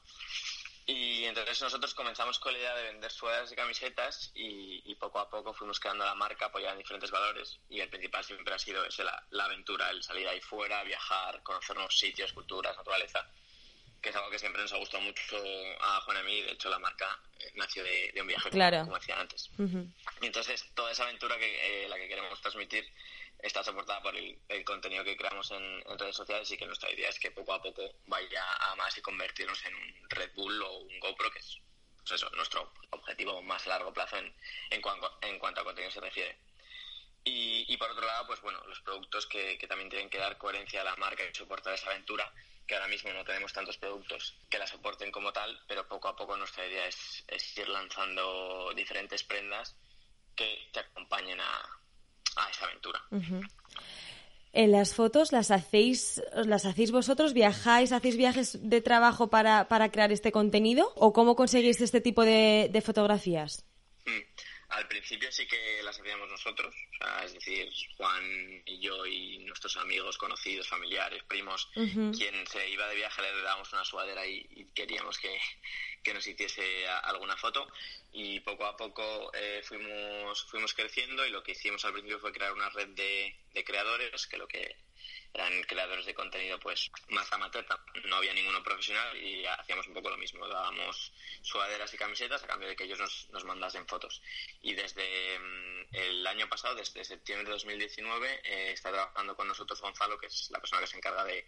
Y 0.87 1.25
entonces 1.25 1.59
nosotros 1.63 1.95
comenzamos 1.95 2.37
con 2.37 2.53
la 2.53 2.59
idea 2.59 2.75
de 2.75 2.83
vender 2.83 3.11
sudaderas 3.11 3.51
y 3.51 3.55
camisetas 3.55 4.31
y, 4.35 4.93
poco 4.95 5.19
a 5.19 5.29
poco 5.29 5.53
fuimos 5.53 5.79
creando 5.79 6.05
la 6.05 6.15
marca 6.15 6.45
apoyada 6.45 6.73
en 6.73 6.79
diferentes 6.79 7.11
valores 7.11 7.59
y 7.69 7.79
el 7.79 7.89
principal 7.89 8.23
siempre 8.23 8.53
ha 8.53 8.59
sido 8.59 8.83
ese, 8.85 9.03
la, 9.03 9.43
aventura, 9.43 9.89
el 9.89 10.01
salir 10.01 10.27
ahí 10.27 10.39
fuera, 10.41 10.83
viajar, 10.83 11.43
conocer 11.43 11.75
nuevos 11.75 11.97
sitios, 11.97 12.33
culturas, 12.33 12.77
naturaleza 12.77 13.27
que 14.05 14.11
es 14.11 14.15
algo 14.15 14.29
que 14.29 14.37
siempre 14.37 14.61
nos 14.61 14.71
ha 14.71 14.77
gustado 14.77 15.01
mucho 15.01 15.35
a 15.81 15.99
Juan 16.01 16.17
y 16.17 16.19
a 16.19 16.23
mí. 16.23 16.41
De 16.43 16.51
hecho, 16.51 16.69
la 16.69 16.77
marca 16.77 17.19
eh, 17.39 17.51
nació 17.55 17.83
de, 17.83 18.13
un 18.21 18.27
viaje, 18.27 18.51
como, 18.51 18.95
decía 18.95 19.19
antes. 19.19 19.49
Y 20.21 20.25
entonces, 20.27 20.63
toda 20.75 20.91
esa 20.91 21.05
aventura 21.05 21.35
que 21.39 21.85
eh, 21.85 21.89
la 21.89 21.95
que 21.95 22.07
queremos 22.07 22.39
transmitir 22.39 22.87
está 23.39 23.63
soportada 23.63 24.03
por 24.03 24.15
el, 24.15 24.63
contenido 24.63 25.03
que 25.03 25.17
creamos 25.17 25.49
en, 25.49 25.83
redes 25.97 26.15
sociales 26.15 26.49
y 26.51 26.55
que 26.57 26.67
nuestra 26.67 26.91
idea 26.91 27.09
es 27.09 27.19
que 27.19 27.31
poco 27.31 27.53
a 27.53 27.61
poco 27.63 27.95
vaya 28.05 28.43
a 28.59 28.75
más 28.75 28.95
y 28.95 29.01
convertirnos 29.01 29.65
en 29.65 29.73
un 29.73 30.09
Red 30.09 30.33
Bull 30.35 30.61
o 30.61 30.77
un 30.81 30.99
GoPro, 30.99 31.31
que 31.31 31.39
es 31.39 31.57
pues 31.97 32.11
eso, 32.11 32.29
nuestro 32.35 32.71
objetivo 32.91 33.41
más 33.41 33.65
a 33.65 33.69
largo 33.69 33.91
plazo 33.91 34.17
en, 34.17 34.31
en, 34.69 34.81
cuanto, 34.83 35.17
en 35.23 35.39
cuanto 35.39 35.61
a 35.61 35.63
contenido 35.63 35.91
se 35.91 35.99
refiere. 35.99 36.37
Y, 37.23 37.65
y, 37.67 37.77
por 37.77 37.89
otro 37.89 38.05
lado, 38.05 38.27
pues 38.27 38.39
bueno, 38.41 38.63
los 38.67 38.81
productos 38.81 39.25
que, 39.25 39.57
que, 39.57 39.67
también 39.67 39.89
tienen 39.89 40.11
que 40.11 40.19
dar 40.19 40.37
coherencia 40.37 40.81
a 40.81 40.83
la 40.83 40.95
marca 40.97 41.23
y 41.23 41.33
soportar 41.33 41.73
esa 41.73 41.89
aventura, 41.89 42.31
que 42.67 42.75
ahora 42.75 42.87
mismo 42.87 43.11
no 43.13 43.23
tenemos 43.23 43.53
tantos 43.53 43.77
productos 43.77 44.37
que 44.49 44.57
la 44.57 44.67
soporten 44.67 45.11
como 45.11 45.31
tal, 45.31 45.57
pero 45.67 45.87
poco 45.87 46.07
a 46.07 46.15
poco 46.15 46.35
nuestra 46.37 46.65
idea 46.65 46.87
es, 46.87 47.23
es 47.27 47.57
ir 47.57 47.69
lanzando 47.69 48.73
diferentes 48.75 49.23
prendas 49.23 49.75
que 50.35 50.69
te 50.73 50.79
acompañen 50.79 51.39
a, 51.39 51.61
a 52.35 52.49
esa 52.49 52.65
aventura. 52.65 53.01
En 54.53 54.71
las 54.71 54.93
fotos 54.93 55.31
las 55.31 55.51
hacéis, 55.51 56.21
las 56.33 56.65
hacéis 56.65 56.91
vosotros, 56.91 57.33
viajáis, 57.33 57.91
hacéis 57.91 58.17
viajes 58.17 58.57
de 58.69 58.81
trabajo 58.81 59.29
para, 59.29 59.67
para 59.67 59.91
crear 59.91 60.11
este 60.11 60.31
contenido 60.31 60.93
o 60.95 61.13
cómo 61.13 61.35
conseguís 61.35 61.81
este 61.81 62.01
tipo 62.01 62.23
de, 62.23 62.69
de 62.71 62.81
fotografías? 62.81 63.65
Mm. 64.05 64.44
Al 64.75 64.89
principio 64.89 65.31
sí 65.31 65.47
que 65.47 65.81
las 65.83 65.97
hacíamos 65.97 66.29
nosotros, 66.29 66.75
es 67.23 67.33
decir, 67.33 67.71
Juan 67.95 68.61
y 68.65 68.79
yo 68.81 69.05
y 69.05 69.37
nuestros 69.39 69.77
amigos, 69.77 70.17
conocidos, 70.17 70.67
familiares, 70.67 71.23
primos, 71.23 71.69
quien 71.73 72.45
se 72.45 72.69
iba 72.69 72.85
de 72.89 72.95
viaje 72.95 73.21
le 73.21 73.41
dábamos 73.41 73.71
una 73.71 73.85
suadera 73.85 74.27
y, 74.27 74.67
queríamos 74.75 75.17
que, 75.17 76.13
nos 76.13 76.27
hiciese 76.27 76.85
alguna 76.87 77.37
foto. 77.37 77.71
Y 78.11 78.41
poco 78.41 78.65
a 78.65 78.75
poco 78.75 79.31
eh, 79.33 79.61
fuimos, 79.63 80.43
fuimos 80.45 80.73
creciendo 80.73 81.25
y 81.25 81.29
lo 81.29 81.41
que 81.41 81.53
hicimos 81.53 81.85
al 81.85 81.93
principio 81.93 82.19
fue 82.19 82.33
crear 82.33 82.51
una 82.51 82.69
red 82.69 82.89
de, 82.89 83.33
de 83.53 83.63
creadores 83.63 84.27
que 84.27 84.37
lo 84.37 84.47
que 84.47 84.75
eran 85.35 85.63
creadores 85.63 86.05
de 86.05 86.13
contenido 86.13 86.57
pues 86.59 86.89
más 87.09 87.31
amateur, 87.33 87.65
no 88.05 88.15
había 88.15 88.33
ninguno 88.33 88.63
profesional 88.63 89.17
y 89.17 89.45
hacíamos 89.45 89.85
un 89.87 89.93
poco 89.93 90.09
lo 90.09 90.17
mismo, 90.17 90.47
dábamos 90.47 91.11
sudaderas 91.41 91.93
y 91.93 91.97
camisetas 91.97 92.41
a 92.43 92.47
cambio 92.47 92.69
de 92.69 92.75
que 92.75 92.85
ellos 92.85 92.99
nos, 92.99 93.29
nos 93.31 93.43
mandasen 93.43 93.85
fotos. 93.85 94.21
Y 94.61 94.73
desde 94.73 95.37
mm, 95.37 95.95
el 95.95 96.25
año 96.25 96.47
pasado, 96.47 96.75
desde 96.75 97.03
septiembre 97.03 97.45
de 97.47 97.51
2019, 97.51 98.41
eh, 98.43 98.71
está 98.71 98.91
trabajando 98.91 99.35
con 99.35 99.47
nosotros 99.47 99.81
Gonzalo, 99.81 100.17
que 100.17 100.27
es 100.27 100.49
la 100.51 100.59
persona 100.59 100.81
que 100.81 100.87
se 100.87 100.97
encarga 100.97 101.25
de, 101.25 101.45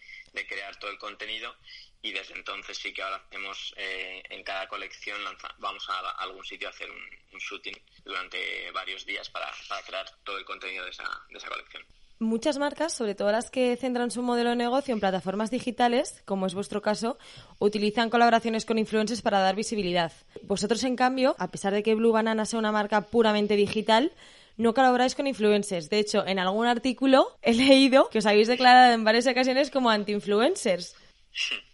crear 0.48 0.78
todo 0.78 0.92
el 0.92 1.00
contenido 1.00 1.56
y 2.02 2.12
desde 2.12 2.36
entonces 2.36 2.78
sí 2.78 2.94
que 2.94 3.02
ahora 3.02 3.18
hacemos 3.18 3.74
eh, 3.76 4.22
en 4.30 4.44
cada 4.44 4.68
colección, 4.68 5.20
vamos 5.58 5.90
a, 5.90 6.12
algún 6.12 6.46
sitio 6.46 6.68
a 6.68 6.72
hacer 6.72 6.90
un, 6.92 7.40
shooting 7.40 7.80
durante 8.04 8.72
varios 8.72 9.06
días 9.06 9.30
para, 9.30 9.52
para 9.68 9.84
crear 9.84 10.10
todo 10.24 10.38
el 10.38 10.46
contenido 10.46 10.84
de 10.84 10.92
esa, 10.92 11.04
de 11.30 11.38
esa 11.38 11.50
colección. 11.50 11.86
Muchas 12.20 12.58
marcas, 12.58 12.94
sobre 12.94 13.14
todo 13.14 13.32
las 13.32 13.52
que 13.52 13.78
centran 13.78 14.10
su 14.10 14.24
modelo 14.24 14.50
de 14.50 14.56
negocio 14.56 14.92
en 14.92 15.00
plataformas 15.00 15.52
digitales, 15.52 16.24
como 16.26 16.48
es 16.48 16.56
vuestro 16.56 16.82
caso, 16.82 17.20
utilizan 17.60 18.10
colaboraciones 18.10 18.66
con 18.66 18.80
influencers 18.80 19.22
para 19.22 19.40
dar 19.40 19.56
visibilidad. 19.56 20.12
Vosotros, 20.42 20.84
en 20.84 20.96
cambio, 20.96 21.36
a 21.38 21.50
pesar 21.50 21.74
de 21.74 21.84
que 21.84 21.94
Blue 21.94 22.12
Banana 22.12 22.46
sea 22.46 22.58
una 22.58 22.72
marca 22.72 23.02
puramente 23.02 23.56
digital, 23.56 24.12
no 24.58 24.74
colaboráis 24.74 25.14
con 25.14 25.28
influencers. 25.28 25.92
De 25.92 26.00
hecho, 26.00 26.26
en 26.26 26.40
algún 26.40 26.66
artículo 26.66 27.38
he 27.44 27.54
leído 27.54 28.10
que 28.10 28.18
os 28.18 28.26
habéis 28.26 28.48
declarado 28.48 28.94
en 28.94 29.04
varias 29.04 29.28
ocasiones 29.28 29.70
como 29.70 29.90
anti-influencers. 29.90 30.96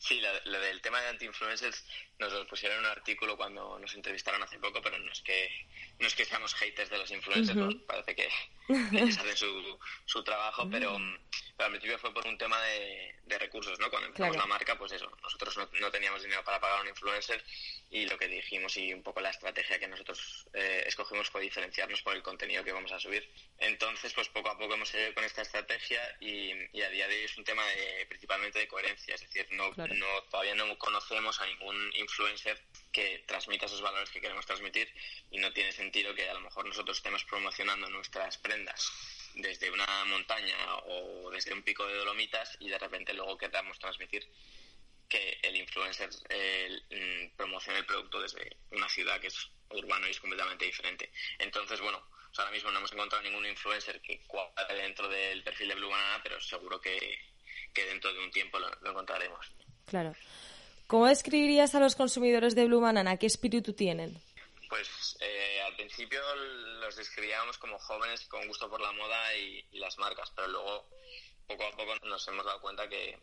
Sí, 0.00 0.20
lo, 0.44 0.60
del 0.60 0.80
tema 0.80 1.00
de 1.00 1.08
anti-influencers 1.08 1.84
nos 2.18 2.46
pusieron 2.46 2.78
en 2.78 2.84
un 2.84 2.90
artículo 2.90 3.36
cuando 3.36 3.78
nos 3.78 3.94
entrevistaron 3.94 4.42
hace 4.42 4.58
poco, 4.58 4.82
pero 4.82 4.98
no 4.98 5.12
es 5.12 5.20
que 5.22 5.48
no 5.98 6.06
es 6.06 6.14
que 6.14 6.24
seamos 6.24 6.54
haters 6.54 6.90
de 6.90 6.98
los 6.98 7.10
influencers, 7.10 7.76
parece 7.86 8.14
que 8.14 8.28
ellos 8.92 9.18
hacen 9.18 9.36
su, 9.36 9.78
su 10.04 10.22
trabajo, 10.22 10.68
pero, 10.70 10.96
pero, 11.56 11.66
al 11.66 11.70
principio 11.70 11.98
fue 11.98 12.12
por 12.12 12.26
un 12.26 12.36
tema 12.36 12.60
de, 12.62 13.14
de 13.24 13.38
recursos, 13.38 13.78
¿no? 13.78 13.90
Cuando 13.90 14.08
empezamos 14.08 14.36
la 14.36 14.46
marca, 14.46 14.76
pues 14.76 14.92
eso, 14.92 15.10
nosotros 15.22 15.56
no, 15.56 15.68
no, 15.80 15.90
teníamos 15.90 16.22
dinero 16.22 16.44
para 16.44 16.60
pagar 16.60 16.78
a 16.78 16.82
un 16.82 16.88
influencer 16.88 17.42
y 17.90 18.06
lo 18.06 18.18
que 18.18 18.28
dijimos 18.28 18.76
y 18.76 18.92
un 18.92 19.02
poco 19.02 19.20
la 19.20 19.30
estrategia 19.30 19.78
que 19.78 19.88
nosotros 19.88 20.46
eh, 20.52 20.84
escogimos 20.86 21.30
fue 21.30 21.40
diferenciarnos 21.40 22.02
por 22.02 22.14
el 22.14 22.22
contenido 22.22 22.64
que 22.64 22.72
vamos 22.72 22.92
a 22.92 23.00
subir. 23.00 23.28
Entonces, 23.58 24.12
pues 24.12 24.28
poco 24.28 24.50
a 24.50 24.58
poco 24.58 24.74
hemos 24.74 24.88
seguido 24.88 25.14
con 25.14 25.24
esta 25.24 25.42
estrategia 25.42 26.00
y, 26.20 26.52
y 26.72 26.82
a 26.82 26.90
día 26.90 27.08
de 27.08 27.17
un 27.38 27.44
tema 27.44 27.64
de, 27.66 28.04
principalmente 28.06 28.58
de 28.58 28.68
coherencia, 28.68 29.14
es 29.14 29.20
decir, 29.20 29.46
no, 29.52 29.70
no 29.70 30.22
todavía 30.30 30.56
no 30.56 30.76
conocemos 30.76 31.40
a 31.40 31.46
ningún 31.46 31.90
influencer 31.94 32.60
que 32.92 33.24
transmita 33.26 33.66
esos 33.66 33.80
valores 33.80 34.10
que 34.10 34.20
queremos 34.20 34.44
transmitir 34.44 34.92
y 35.30 35.38
no 35.38 35.52
tiene 35.52 35.72
sentido 35.72 36.14
que 36.14 36.28
a 36.28 36.34
lo 36.34 36.40
mejor 36.40 36.66
nosotros 36.66 36.96
estemos 36.96 37.24
promocionando 37.24 37.88
nuestras 37.90 38.38
prendas 38.38 38.90
desde 39.34 39.70
una 39.70 40.04
montaña 40.06 40.56
o 40.86 41.30
desde 41.30 41.54
un 41.54 41.62
pico 41.62 41.86
de 41.86 41.94
dolomitas 41.94 42.56
y 42.58 42.68
de 42.68 42.78
repente 42.78 43.14
luego 43.14 43.38
queramos 43.38 43.78
transmitir 43.78 44.28
que 45.08 45.38
el 45.42 45.56
influencer 45.56 46.10
mm, 46.10 47.36
promocione 47.36 47.78
el 47.78 47.86
producto 47.86 48.20
desde 48.20 48.56
una 48.72 48.88
ciudad 48.88 49.20
que 49.20 49.28
es 49.28 49.48
urbano 49.70 50.06
y 50.06 50.10
es 50.10 50.20
completamente 50.20 50.64
diferente. 50.64 51.10
Entonces, 51.38 51.80
bueno, 51.80 52.02
ahora 52.36 52.50
mismo 52.50 52.70
no 52.70 52.78
hemos 52.78 52.92
encontrado 52.92 53.22
ningún 53.22 53.46
influencer 53.46 54.00
que 54.00 54.22
cuadre 54.26 54.82
dentro 54.82 55.08
del 55.08 55.42
perfil 55.42 55.68
de 55.68 55.74
Blue 55.74 55.90
Banana, 55.90 56.20
pero 56.22 56.40
seguro 56.40 56.80
que, 56.80 57.18
dentro 57.74 58.12
de 58.12 58.18
un 58.18 58.30
tiempo 58.30 58.58
lo, 58.58 58.68
lo 58.80 58.90
encontraremos. 58.90 59.46
Claro. 59.86 60.14
¿Cómo 60.88 61.06
describirías 61.06 61.74
a 61.74 61.80
los 61.80 61.94
consumidores 61.96 62.54
de 62.54 62.64
Blue 62.64 62.80
Banana? 62.80 63.18
¿Qué 63.18 63.26
espíritu 63.26 63.74
tienen? 63.74 64.18
Pues 64.68 65.16
eh, 65.20 65.60
al 65.66 65.76
principio 65.76 66.20
los 66.80 66.96
describíamos 66.96 67.58
como 67.58 67.78
jóvenes 67.78 68.26
con 68.26 68.46
gusto 68.46 68.68
por 68.68 68.80
la 68.80 68.92
moda 68.92 69.36
y, 69.36 69.64
las 69.72 69.98
marcas, 69.98 70.30
pero 70.34 70.48
luego 70.48 70.88
poco 71.46 71.64
a 71.64 71.70
poco 71.72 71.94
nos 72.06 72.26
hemos 72.28 72.44
dado 72.44 72.60
cuenta 72.60 72.88
que, 72.88 73.18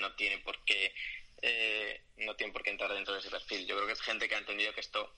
no 0.00 0.14
tiene 0.14 0.38
por 0.38 0.64
qué 0.64 0.94
eh, 1.42 2.02
no 2.16 2.34
tiene 2.34 2.50
por 2.50 2.62
qué 2.62 2.70
entrar 2.70 2.90
dentro 2.92 3.12
de 3.12 3.20
ese 3.20 3.28
perfil. 3.28 3.66
Yo 3.66 3.76
creo 3.76 3.86
que 3.86 3.92
es 3.92 4.00
gente 4.00 4.26
que 4.26 4.34
ha 4.34 4.38
entendido 4.38 4.72
que 4.72 4.80
esto 4.80 5.14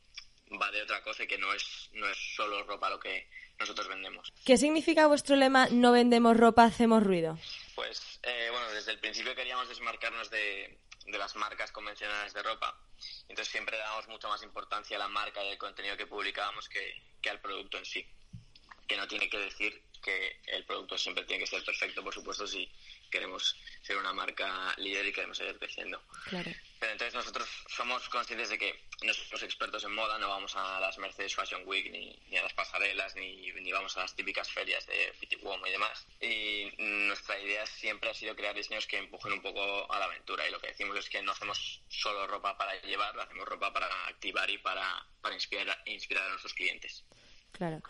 va 0.60 0.70
de 0.70 0.82
otra 0.82 1.02
cosa 1.02 1.24
y 1.24 1.26
que 1.26 1.38
no 1.38 1.52
es 1.52 1.90
no 1.92 2.08
es 2.08 2.16
solo 2.36 2.62
ropa 2.64 2.90
lo 2.90 3.00
que 3.00 3.28
nosotros 3.58 3.88
vendemos. 3.88 4.32
¿Qué 4.44 4.56
significa 4.56 5.06
vuestro 5.06 5.36
lema 5.36 5.68
no 5.70 5.92
vendemos 5.92 6.36
ropa, 6.36 6.64
hacemos 6.64 7.02
ruido? 7.02 7.38
Pues 7.74 8.20
eh, 8.22 8.48
bueno, 8.50 8.70
desde 8.72 8.92
el 8.92 8.98
principio 8.98 9.34
queríamos 9.34 9.68
desmarcarnos 9.68 10.30
de, 10.30 10.78
de 11.06 11.18
las 11.18 11.36
marcas 11.36 11.72
convencionales 11.72 12.32
de 12.32 12.42
ropa. 12.42 12.78
Entonces 13.28 13.48
siempre 13.48 13.76
damos 13.78 14.08
mucha 14.08 14.28
más 14.28 14.42
importancia 14.42 14.96
a 14.96 15.00
la 15.00 15.08
marca 15.08 15.44
y 15.44 15.50
al 15.50 15.58
contenido 15.58 15.96
que 15.96 16.06
publicábamos 16.06 16.68
que, 16.68 16.94
que 17.20 17.30
al 17.30 17.40
producto 17.40 17.78
en 17.78 17.84
sí. 17.84 18.06
Que 18.86 18.96
no 18.96 19.08
tiene 19.08 19.28
que 19.28 19.38
decir 19.38 19.82
que 20.02 20.40
el 20.46 20.64
producto 20.66 20.98
siempre 20.98 21.24
tiene 21.24 21.44
que 21.44 21.50
ser 21.50 21.64
perfecto, 21.64 22.04
por 22.04 22.12
supuesto, 22.12 22.46
si 22.46 22.70
queremos 23.10 23.56
ser 23.82 23.96
una 23.96 24.12
marca 24.12 24.74
líder 24.78 25.06
y 25.06 25.12
queremos 25.12 25.36
seguir 25.36 25.58
creciendo. 25.58 26.02
Claro. 26.24 26.50
Pero 26.78 26.92
entonces 26.92 27.14
nosotros 27.14 27.48
somos 27.68 28.08
conscientes 28.08 28.48
de 28.48 28.58
que 28.58 28.88
no 29.02 29.12
somos 29.12 29.42
expertos 29.42 29.84
en 29.84 29.94
moda, 29.94 30.18
no 30.18 30.28
vamos 30.28 30.54
a 30.56 30.80
las 30.80 30.98
Mercedes 30.98 31.34
Fashion 31.34 31.62
Week, 31.66 31.90
ni, 31.90 32.18
ni 32.28 32.36
a 32.36 32.42
las 32.42 32.52
pasarelas, 32.54 33.14
ni, 33.16 33.52
ni, 33.52 33.72
vamos 33.72 33.96
a 33.96 34.00
las 34.00 34.14
típicas 34.14 34.50
ferias 34.50 34.86
de 34.86 35.12
Fitty 35.18 35.36
Woman 35.36 35.68
y 35.68 35.72
demás. 35.72 36.06
Y 36.20 36.72
nuestra 36.78 37.38
idea 37.38 37.66
siempre 37.66 38.10
ha 38.10 38.14
sido 38.14 38.34
crear 38.34 38.54
diseños 38.54 38.86
que 38.86 38.98
empujen 38.98 39.32
un 39.32 39.42
poco 39.42 39.90
a 39.92 39.98
la 39.98 40.06
aventura. 40.06 40.46
Y 40.46 40.50
lo 40.50 40.60
que 40.60 40.68
decimos 40.68 40.96
es 40.98 41.08
que 41.08 41.22
no 41.22 41.32
hacemos 41.32 41.82
solo 41.88 42.26
ropa 42.26 42.56
para 42.56 42.80
llevar, 42.82 43.18
hacemos 43.18 43.46
ropa 43.46 43.72
para 43.72 43.86
activar 44.08 44.50
y 44.50 44.58
para, 44.58 45.06
para 45.20 45.34
inspirar, 45.34 45.82
inspirar 45.86 46.24
a 46.24 46.28
nuestros 46.30 46.54
clientes. 46.54 47.04
Claro. 47.52 47.82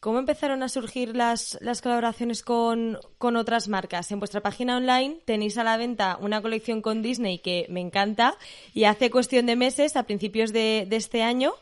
¿Cómo 0.00 0.18
empezaron 0.18 0.62
a 0.62 0.70
surgir 0.70 1.14
las, 1.14 1.58
las 1.60 1.82
colaboraciones 1.82 2.42
con, 2.42 2.98
otras 3.18 3.68
marcas? 3.68 4.10
En 4.10 4.18
vuestra 4.18 4.40
página 4.40 4.78
online 4.78 5.18
tenéis 5.26 5.58
a 5.58 5.64
la 5.64 5.76
venta 5.76 6.16
una 6.22 6.40
colección 6.40 6.80
con 6.80 7.02
Disney 7.02 7.40
que 7.40 7.66
me 7.68 7.82
encanta 7.82 8.38
y 8.72 8.84
hace 8.84 9.10
cuestión 9.10 9.44
de 9.44 9.56
meses, 9.56 9.96
a 9.96 10.04
principios 10.04 10.54
de, 10.54 10.88
este 10.90 11.22
año, 11.22 11.52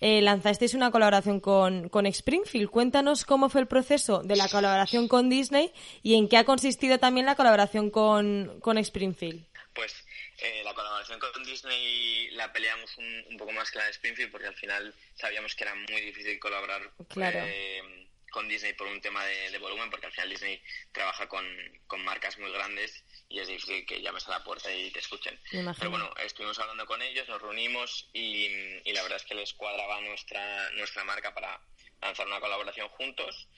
eh, 0.00 0.22
lanzasteis 0.22 0.74
una 0.74 0.92
colaboración 0.92 1.40
con, 1.40 1.88
con 1.88 2.06
Springfield. 2.06 2.70
Cuéntanos 2.70 3.24
cómo 3.24 3.48
fue 3.48 3.62
el 3.62 3.66
proceso 3.66 4.22
de 4.22 4.36
la 4.36 4.48
colaboración 4.48 5.08
con 5.08 5.28
Disney 5.28 5.72
y 6.04 6.14
en 6.14 6.28
qué 6.28 6.36
ha 6.36 6.44
consistido 6.44 7.00
también 7.00 7.26
la 7.26 7.34
colaboración 7.34 7.90
con, 7.90 8.60
con 8.60 8.78
Springfield. 8.78 9.44
Pues 9.74 9.92
eh, 10.40 10.62
la 10.64 10.72
colaboración 10.72 11.18
con 11.18 11.42
Disney 11.42 12.30
la 12.30 12.52
peleamos 12.52 12.96
un, 12.96 13.36
poco 13.36 13.50
más 13.50 13.72
que 13.72 13.78
la 13.78 13.86
de 13.86 13.90
Springfield 13.90 14.30
porque 14.30 14.46
al 14.46 14.54
final 14.54 14.94
sabíamos 15.16 15.56
que 15.56 15.64
era 15.64 15.74
muy 15.74 16.00
difícil 16.00 16.38
colaborar 16.38 16.92
eh, 17.16 18.06
con 18.30 18.46
Disney 18.46 18.72
por 18.74 18.86
un 18.86 19.00
tema 19.00 19.24
de, 19.24 19.58
volumen 19.58 19.90
porque 19.90 20.06
al 20.06 20.12
final 20.12 20.30
Disney 20.30 20.62
trabaja 20.92 21.28
con, 21.28 21.44
marcas 22.04 22.38
muy 22.38 22.52
grandes 22.52 23.02
y 23.28 23.40
es 23.40 23.48
difícil 23.48 23.84
que 23.84 24.00
llames 24.00 24.28
a 24.28 24.30
la 24.30 24.44
puerta 24.44 24.72
y 24.72 24.92
te 24.92 25.00
escuchen. 25.00 25.38
Pero 25.50 25.90
bueno, 25.90 26.08
estuvimos 26.22 26.56
hablando 26.60 26.86
con 26.86 27.02
ellos, 27.02 27.28
nos 27.28 27.42
reunimos 27.42 28.08
y, 28.12 28.48
la 28.92 29.02
verdad 29.02 29.16
es 29.16 29.24
que 29.24 29.34
les 29.34 29.52
cuadraba 29.54 30.00
nuestra, 30.02 30.70
nuestra 30.70 31.02
marca 31.02 31.34
para 31.34 31.60
lanzar 32.00 32.28
una 32.28 32.38
colaboración 32.38 32.88
juntos. 32.90 33.48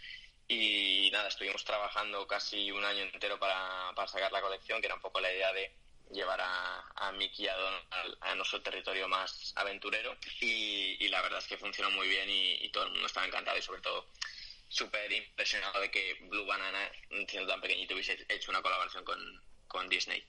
Y 0.48 1.10
nada, 1.12 1.28
estuvimos 1.28 1.62
trabajando 1.64 2.26
casi 2.26 2.72
un 2.72 2.84
año 2.84 3.04
entero 3.04 3.38
para, 3.38 3.92
para 3.94 4.08
sacar 4.08 4.32
la 4.32 4.40
colección, 4.40 4.80
que 4.80 4.86
era 4.86 4.96
un 4.96 5.02
poco 5.02 5.20
la 5.20 5.32
idea 5.32 5.52
de 5.52 5.72
llevar 6.10 6.40
a, 6.40 6.84
a 6.96 7.12
Mickey 7.12 7.44
y 7.44 7.48
a 7.48 7.56
Don 7.56 7.74
a, 8.20 8.34
nuestro 8.34 8.60
territorio 8.62 9.08
más 9.08 9.52
aventurero. 9.56 10.16
Y, 10.40 11.08
la 11.08 11.22
verdad 11.22 11.40
es 11.40 11.46
que 11.46 11.58
funcionó 11.58 11.90
muy 11.90 12.08
bien 12.08 12.28
y, 12.28 12.68
todo 12.70 12.84
el 12.84 12.92
mundo 12.92 13.06
estaba 13.06 13.26
encantado 13.26 13.58
y 13.58 13.62
sobre 13.62 13.80
todo 13.80 14.06
súper 14.68 15.10
impresionado 15.12 15.80
de 15.80 15.90
que 15.90 16.14
Blue 16.28 16.46
Banana, 16.46 16.90
siendo 17.28 17.48
tan 17.48 17.60
pequeñito, 17.60 17.94
hubiese 17.94 18.24
hecho 18.28 18.50
una 18.50 18.62
colaboración 18.62 19.04
con, 19.04 19.18
con 19.70 19.88
Disney. 19.88 20.22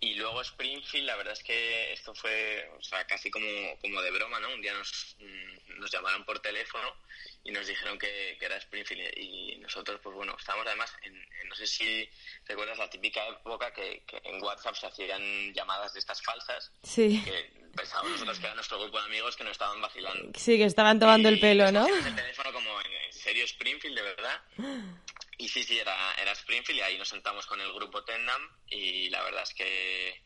Y 0.00 0.14
luego 0.14 0.40
Springfield, 0.40 1.06
la 1.06 1.16
verdad 1.16 1.34
es 1.34 1.44
que 1.44 1.92
esto 1.92 2.14
fue 2.14 2.68
o 2.76 2.82
sea, 2.82 3.06
casi 3.06 3.30
como, 3.30 3.46
como 3.80 4.00
de 4.00 4.10
broma, 4.10 4.40
¿no? 4.40 4.52
Un 4.54 4.62
día 4.62 4.72
nos, 4.72 5.16
mm, 5.20 5.78
nos 5.78 5.90
llamaron 5.90 6.24
por 6.24 6.40
teléfono 6.40 6.96
y 7.44 7.52
nos 7.52 7.66
dijeron 7.66 7.98
que, 7.98 8.36
era 8.40 8.56
Springfield 8.56 9.18
y 9.18 9.56
nosotros, 9.56 10.00
pues 10.02 10.16
bueno, 10.16 10.34
estábamos 10.38 10.66
además 10.66 10.92
en, 11.02 11.14
no 11.48 11.54
sé 11.54 11.66
si 11.66 12.08
recuerdas 12.46 12.78
la 12.78 12.88
típica 12.88 13.26
época 13.28 13.72
que, 13.72 14.02
en 14.24 14.42
WhatsApp 14.42 14.74
se 14.74 14.86
hacían 14.86 15.52
llamadas 15.52 15.92
de 15.92 15.98
estas 15.98 16.22
falsas. 16.22 16.72
Sí. 16.82 17.22
Que 17.24 17.50
pensábamos 17.76 18.12
nosotros 18.12 18.38
que 18.38 18.46
era 18.46 18.54
nuestro 18.54 18.80
grupo 18.80 18.98
de 18.98 19.04
amigos 19.04 19.36
que 19.36 19.44
nos 19.44 19.52
estaban 19.52 19.80
vacilando. 19.82 20.38
Sí, 20.38 20.56
que 20.56 20.64
estaban 20.64 20.98
tomando 20.98 21.28
el 21.28 21.38
pelo, 21.38 21.70
¿no? 21.70 21.86
el 21.86 22.14
teléfono 22.14 22.52
como, 22.52 22.80
¿en 22.80 23.12
serio 23.12 23.44
Springfield, 23.44 23.96
de 23.96 24.02
verdad? 24.02 24.42
Y 25.38 25.48
sí, 25.48 25.62
sí, 25.62 25.78
era, 25.78 26.14
era 26.14 26.32
Springfield 26.32 26.80
y 26.80 26.82
ahí 26.82 26.98
nos 26.98 27.08
sentamos 27.08 27.46
con 27.46 27.60
el 27.60 27.72
grupo 27.72 28.02
Tennam 28.04 28.42
y 28.66 29.08
la 29.08 29.22
verdad 29.22 29.44
es 29.44 29.54
que, 29.54 30.20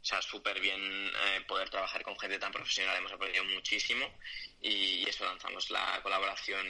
o 0.00 0.04
sea, 0.04 0.22
súper 0.22 0.60
bien 0.60 0.80
eh, 0.80 1.42
poder 1.46 1.68
trabajar 1.68 2.02
con 2.02 2.18
gente 2.18 2.38
tan 2.38 2.52
profesional, 2.52 2.96
hemos 2.96 3.12
aprendido 3.12 3.44
muchísimo 3.44 4.10
y, 4.62 5.06
eso 5.06 5.26
lanzamos 5.26 5.70
la 5.70 6.00
colaboración 6.02 6.66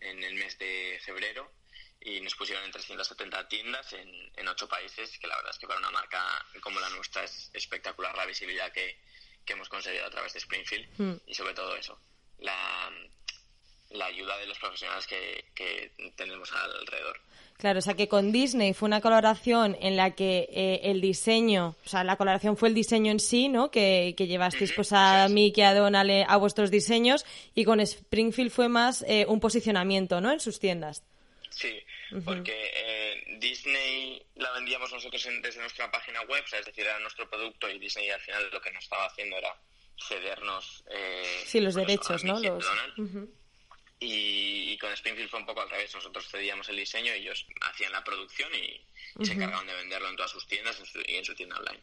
en 0.00 0.22
el 0.22 0.34
mes 0.34 0.58
de 0.58 1.00
febrero 1.04 1.50
y 2.00 2.20
nos 2.20 2.34
pusieron 2.34 2.64
en 2.64 2.72
370 2.72 3.48
tiendas 3.48 3.92
en, 3.92 4.10
en 4.36 4.48
8 4.48 4.68
países, 4.68 5.16
que 5.18 5.28
la 5.28 5.36
verdad 5.36 5.52
es 5.52 5.58
que 5.58 5.68
para 5.68 5.78
una 5.78 5.92
marca 5.92 6.44
como 6.60 6.80
la 6.80 6.90
nuestra 6.90 7.22
es 7.22 7.50
espectacular 7.54 8.16
la 8.16 8.26
visibilidad 8.26 8.72
que, 8.72 8.98
que 9.46 9.52
hemos 9.52 9.68
conseguido 9.68 10.06
a 10.06 10.10
través 10.10 10.32
de 10.32 10.40
Springfield 10.40 10.88
hmm. 10.98 11.16
y 11.26 11.34
sobre 11.34 11.54
todo 11.54 11.76
eso, 11.76 12.00
la, 12.38 12.90
la 13.92 14.06
ayuda 14.06 14.36
de 14.38 14.46
los 14.46 14.58
profesionales 14.58 15.06
que, 15.06 15.44
que 15.54 15.92
tenemos 16.16 16.50
alrededor. 16.52 17.20
Claro, 17.62 17.78
o 17.78 17.82
sea 17.82 17.94
que 17.94 18.08
con 18.08 18.32
Disney 18.32 18.74
fue 18.74 18.88
una 18.88 19.00
colaboración 19.00 19.76
en 19.80 19.96
la 19.96 20.16
que 20.16 20.48
eh, 20.50 20.80
el 20.82 21.00
diseño, 21.00 21.76
o 21.86 21.88
sea, 21.88 22.02
la 22.02 22.16
colaboración 22.16 22.56
fue 22.56 22.68
el 22.68 22.74
diseño 22.74 23.12
en 23.12 23.20
sí, 23.20 23.48
¿no? 23.48 23.70
Que, 23.70 24.14
que 24.16 24.26
llevasteis 24.26 24.72
pues 24.72 24.92
a 24.92 25.28
Mickey, 25.28 25.62
a 25.62 25.72
Donald, 25.72 26.10
eh, 26.10 26.24
a 26.26 26.38
vuestros 26.38 26.72
diseños, 26.72 27.24
y 27.54 27.64
con 27.64 27.78
Springfield 27.78 28.50
fue 28.50 28.68
más 28.68 29.04
eh, 29.06 29.26
un 29.28 29.38
posicionamiento, 29.38 30.20
¿no? 30.20 30.32
En 30.32 30.40
sus 30.40 30.58
tiendas. 30.58 31.04
Sí, 31.50 31.80
porque 32.24 33.36
Disney 33.38 34.20
la 34.34 34.50
vendíamos 34.54 34.90
nosotros 34.90 35.24
desde 35.40 35.60
nuestra 35.60 35.88
página 35.88 36.20
web, 36.22 36.42
es 36.44 36.64
decir, 36.66 36.84
era 36.84 36.98
nuestro 36.98 37.30
producto 37.30 37.70
y 37.70 37.78
Disney 37.78 38.10
al 38.10 38.20
final 38.22 38.48
lo 38.52 38.60
que 38.60 38.72
nos 38.72 38.82
estaba 38.82 39.06
haciendo 39.06 39.36
era 39.36 39.54
cedernos... 40.08 40.82
sí, 41.44 41.60
los 41.60 41.76
derechos, 41.76 42.24
¿no? 42.24 42.40
Los... 42.40 42.66
Y, 44.04 44.76
con 44.78 44.92
Springfield 44.92 45.30
fue 45.30 45.40
un 45.40 45.46
poco 45.46 45.60
al 45.60 45.70
revés. 45.70 45.94
Nosotros 45.94 46.28
cedíamos 46.28 46.68
el 46.68 46.76
diseño, 46.76 47.12
ellos 47.12 47.46
hacían 47.60 47.92
la 47.92 48.02
producción 48.02 48.50
y, 48.54 49.24
se 49.24 49.32
encargaban 49.32 49.66
de 49.66 49.74
venderlo 49.74 50.08
en 50.08 50.16
todas 50.16 50.30
sus 50.30 50.46
tiendas 50.46 50.82
y 51.06 51.14
en 51.14 51.24
su 51.24 51.34
tienda 51.34 51.56
online. 51.56 51.80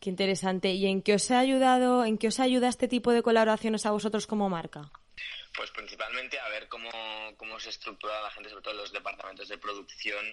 Qué 0.00 0.10
interesante. 0.10 0.70
¿Y 0.70 0.86
en 0.86 1.02
qué 1.02 1.14
os 1.14 1.30
ha 1.30 1.40
ayudado, 1.40 2.04
en 2.04 2.18
qué 2.18 2.28
os 2.28 2.38
ayuda 2.38 2.68
este 2.68 2.86
tipo 2.86 3.12
de 3.12 3.22
colaboraciones 3.22 3.84
a 3.86 3.90
vosotros 3.90 4.26
como 4.26 4.48
marca? 4.48 4.90
Pues 5.56 5.70
principalmente 5.72 6.38
a 6.38 6.48
ver 6.50 6.68
cómo, 6.68 6.90
cómo 7.36 7.58
se 7.58 7.70
estructura 7.70 8.22
la 8.22 8.30
gente, 8.30 8.48
sobre 8.48 8.62
todo 8.62 8.74
los 8.74 8.92
departamentos 8.92 9.48
de 9.48 9.58
producción, 9.58 10.24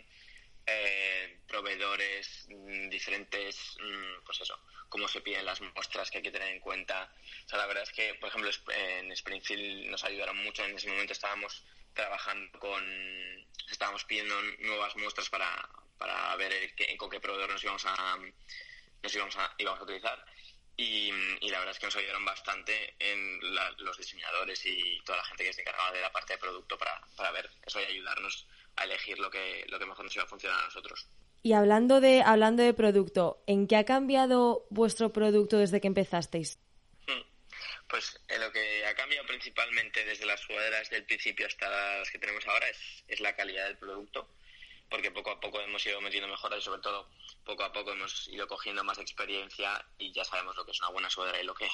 eh, 0.67 1.39
proveedores, 1.47 2.47
mm, 2.49 2.89
diferentes, 2.89 3.77
mm, 3.79 4.25
pues 4.25 4.41
eso, 4.41 4.59
cómo 4.89 5.07
se 5.07 5.21
piden 5.21 5.45
las 5.45 5.61
muestras 5.61 6.09
que 6.09 6.17
hay 6.17 6.23
que 6.23 6.31
tener 6.31 6.49
en 6.49 6.59
cuenta. 6.59 7.11
O 7.45 7.49
sea, 7.49 7.59
la 7.59 7.67
verdad 7.67 7.83
es 7.83 7.91
que, 7.91 8.15
por 8.15 8.29
ejemplo, 8.29 8.49
en 8.73 9.11
Springfield 9.11 9.89
nos 9.89 10.03
ayudaron 10.03 10.37
mucho. 10.37 10.63
En 10.63 10.75
ese 10.75 10.89
momento 10.89 11.13
estábamos 11.13 11.63
trabajando 11.93 12.59
con, 12.59 12.83
estábamos 13.69 14.03
pidiendo 14.05 14.39
nuevas 14.59 14.95
muestras 14.97 15.29
para, 15.29 15.69
para 15.97 16.35
ver 16.35 16.53
con 16.97 17.09
qué 17.09 17.19
proveedor 17.19 17.51
nos 17.51 17.63
íbamos 17.63 17.85
a, 17.85 18.17
nos 19.03 19.15
íbamos 19.15 19.35
a, 19.37 19.53
íbamos 19.57 19.79
a 19.79 19.83
utilizar. 19.83 20.25
Y, 20.77 21.11
la 21.49 21.59
verdad 21.59 21.71
es 21.71 21.79
que 21.79 21.85
nos 21.85 21.95
ayudaron 21.95 22.25
bastante 22.25 22.95
en 22.99 23.39
los 23.77 23.97
diseñadores 23.97 24.65
y 24.65 24.99
toda 25.05 25.19
la 25.19 25.23
gente 25.23 25.45
que 25.45 25.53
se 25.53 25.61
encargaba 25.61 25.93
de 25.93 26.01
la 26.01 26.11
parte 26.11 26.33
de 26.33 26.39
producto 26.39 26.77
para, 26.77 26.99
para 27.15 27.31
ver 27.31 27.49
eso 27.65 27.79
y 27.79 27.85
ayudarnos 27.85 28.45
a 28.77 28.83
elegir 28.83 29.19
lo 29.19 29.29
que, 29.29 29.65
lo 29.67 29.79
que 29.79 29.85
mejor 29.85 30.05
nos 30.05 30.15
iba 30.15 30.23
a 30.23 30.27
funcionar 30.27 30.59
a 30.59 30.65
nosotros. 30.65 31.07
Y 31.41 31.53
hablando 31.53 32.01
de, 32.01 32.23
hablando 32.23 32.63
de 32.63 32.73
producto, 32.73 33.43
¿en 33.45 33.67
qué 33.67 33.75
ha 33.75 33.85
cambiado 33.85 34.65
vuestro 34.69 35.13
producto 35.13 35.57
desde 35.57 35.79
que 35.79 35.87
empezasteis? 35.87 36.57
Hmm. 37.07 37.21
Pues 37.87 38.19
en 38.27 38.41
lo 38.41 38.51
que 38.51 38.85
ha 38.85 38.95
cambiado 38.95 39.27
principalmente 39.27 40.03
desde 40.05 40.25
las 40.25 40.41
sudaderas 40.41 40.89
del 40.89 41.05
principio 41.05 41.45
hasta 41.45 41.69
las 41.99 42.09
que 42.09 42.17
tenemos 42.17 42.45
ahora 42.47 42.67
es, 42.69 43.03
es 43.07 43.19
la 43.19 43.35
calidad 43.35 43.67
del 43.67 43.77
producto, 43.77 44.27
porque 44.89 45.11
poco 45.11 45.31
a 45.31 45.39
poco 45.39 45.61
hemos 45.61 45.85
ido 45.85 46.01
metiendo 46.01 46.27
mejoras 46.27 46.59
y 46.59 46.63
sobre 46.63 46.81
todo 46.81 47.07
poco 47.45 47.63
a 47.63 47.71
poco 47.71 47.91
hemos 47.91 48.27
ido 48.27 48.47
cogiendo 48.47 48.83
más 48.83 48.97
experiencia 48.97 49.85
y 49.97 50.11
ya 50.11 50.25
sabemos 50.25 50.55
lo 50.55 50.65
que 50.65 50.71
es 50.71 50.79
una 50.81 50.89
buena 50.89 51.09
sudadera 51.09 51.41
y 51.41 51.45
lo 51.45 51.53
que, 51.53 51.69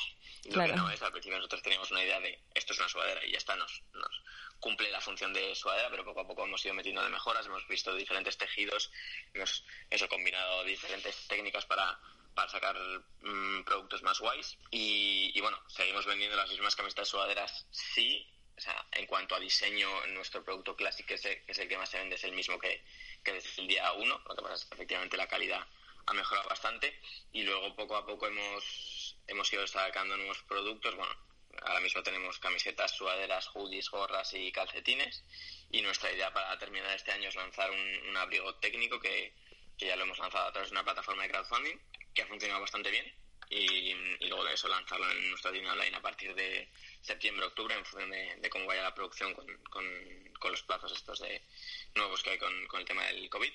no 0.54 0.90
es. 0.92 1.02
Al 1.02 1.12
principio 1.12 1.38
nosotros 1.38 1.64
teníamos 1.64 1.90
una 1.92 2.04
idea 2.04 2.20
de 2.20 2.40
esto 2.54 2.74
es 2.74 2.80
una 2.80 2.90
sudadera 2.90 3.26
y 3.26 3.32
ya 3.32 3.38
está, 3.38 3.56
nos, 3.56 3.82
nos 3.94 4.22
cumple 4.60 4.92
la 4.92 5.02
función 5.02 5.34
de 5.34 5.56
sudadera, 5.56 5.90
pero 5.90 6.06
poco 6.06 6.22
a 6.22 6.28
poco 6.28 6.46
hemos 6.46 6.64
ido 6.66 6.74
metiendo 6.74 7.02
de 7.02 7.10
mejoras, 7.10 7.46
hemos 7.46 7.68
visto 7.68 7.96
diferentes 7.96 8.38
tejidos, 8.38 8.92
hemos 9.34 9.66
eso 9.90 10.08
combinado 10.08 10.64
diferentes 10.66 11.28
técnicas 11.28 11.66
para, 11.66 12.00
para 12.36 12.50
sacar 12.50 12.78
mm, 13.22 13.64
productos 13.64 14.04
más 14.04 14.20
guays 14.20 14.58
y, 14.70 15.40
bueno, 15.42 15.58
seguimos 15.68 16.06
vendiendo 16.06 16.36
las 16.36 16.50
mismas 16.50 16.76
camisetas 16.76 17.08
sudaderas, 17.08 17.66
sí, 17.72 18.28
o 18.58 18.62
sea, 18.62 18.86
en 18.92 19.08
cuanto 19.08 19.36
a 19.36 19.40
diseño, 19.40 19.90
nuestro 20.08 20.44
producto 20.44 20.76
clásico, 20.76 21.08
que 21.08 21.14
es 21.16 21.26
el, 21.26 21.44
que, 21.44 21.52
es 21.52 21.60
el 21.60 21.68
que 21.68 21.78
más 21.78 21.90
se 21.90 21.98
vende, 21.98 22.16
es 22.16 22.24
el 22.26 22.34
mismo 22.34 22.60
que, 22.60 22.84
que 23.24 23.34
desde 23.34 23.62
el 23.62 23.68
día 23.68 23.92
uno. 23.94 24.22
Lo 24.28 24.36
que 24.36 24.42
pasa 24.42 24.56
es 24.56 24.66
que 24.66 24.76
efectivamente 24.76 25.18
la 25.18 25.28
calidad 25.28 25.66
ha 26.06 26.14
mejorado 26.14 26.50
bastante 26.50 27.00
y 27.32 27.44
luego 27.44 27.76
poco 27.76 27.96
a 27.96 28.06
poco 28.06 28.28
hemos, 28.28 29.18
hemos 29.28 29.52
ido 29.54 29.66
sacando 29.68 30.18
nuevos 30.18 30.42
productos. 30.44 30.96
Bueno, 30.96 31.16
ahora 31.64 31.80
mismo 31.80 32.02
tenemos 32.04 32.40
camisetas, 32.40 32.92
sudaderas, 32.92 33.48
hoodies, 33.48 33.90
gorras 33.90 34.34
y 34.34 34.52
calcetines 34.52 35.24
y 35.72 35.82
nuestra 35.82 36.12
idea 36.12 36.34
para 36.34 36.58
terminar 36.58 36.96
este 36.96 37.12
año 37.12 37.30
es 37.30 37.36
lanzar 37.36 37.72
un, 37.72 38.18
abrigo 38.18 38.56
técnico 38.56 39.00
que, 39.00 39.34
que 39.78 39.88
ya 39.88 39.96
lo 39.96 40.04
hemos 40.04 40.20
lanzado 40.20 40.48
a 40.48 40.52
través 40.52 40.70
de 40.70 40.76
una 40.76 40.84
plataforma 40.84 41.24
de 41.24 41.30
crowdfunding 41.30 41.78
que 42.14 42.22
ha 42.22 42.28
funcionado 42.28 42.62
bastante 42.62 42.92
bien 42.92 43.22
y, 43.52 43.94
luego 44.28 44.46
de 44.46 44.54
eso 44.54 44.68
lanzarlo 44.70 45.10
en 45.12 45.30
nuestra 45.30 45.52
tienda 45.52 45.74
online 45.74 45.98
a 45.98 46.02
partir 46.02 46.34
de 46.34 46.70
septiembre, 47.02 47.46
octubre, 47.46 47.76
en 47.76 47.86
función 47.86 48.10
de, 48.10 48.50
cómo 48.50 48.66
vaya 48.66 48.84
la 48.84 48.96
producción 48.96 49.34
con, 49.34 49.46
con, 49.70 50.52
los 50.52 50.64
plazos 50.64 50.92
estos 50.94 51.20
de 51.20 51.42
nuevos 51.96 52.24
que 52.24 52.32
hay 52.32 52.38
con, 52.38 52.54
el 52.80 52.86
tema 52.86 53.06
del 53.06 53.30
COVID. 53.30 53.52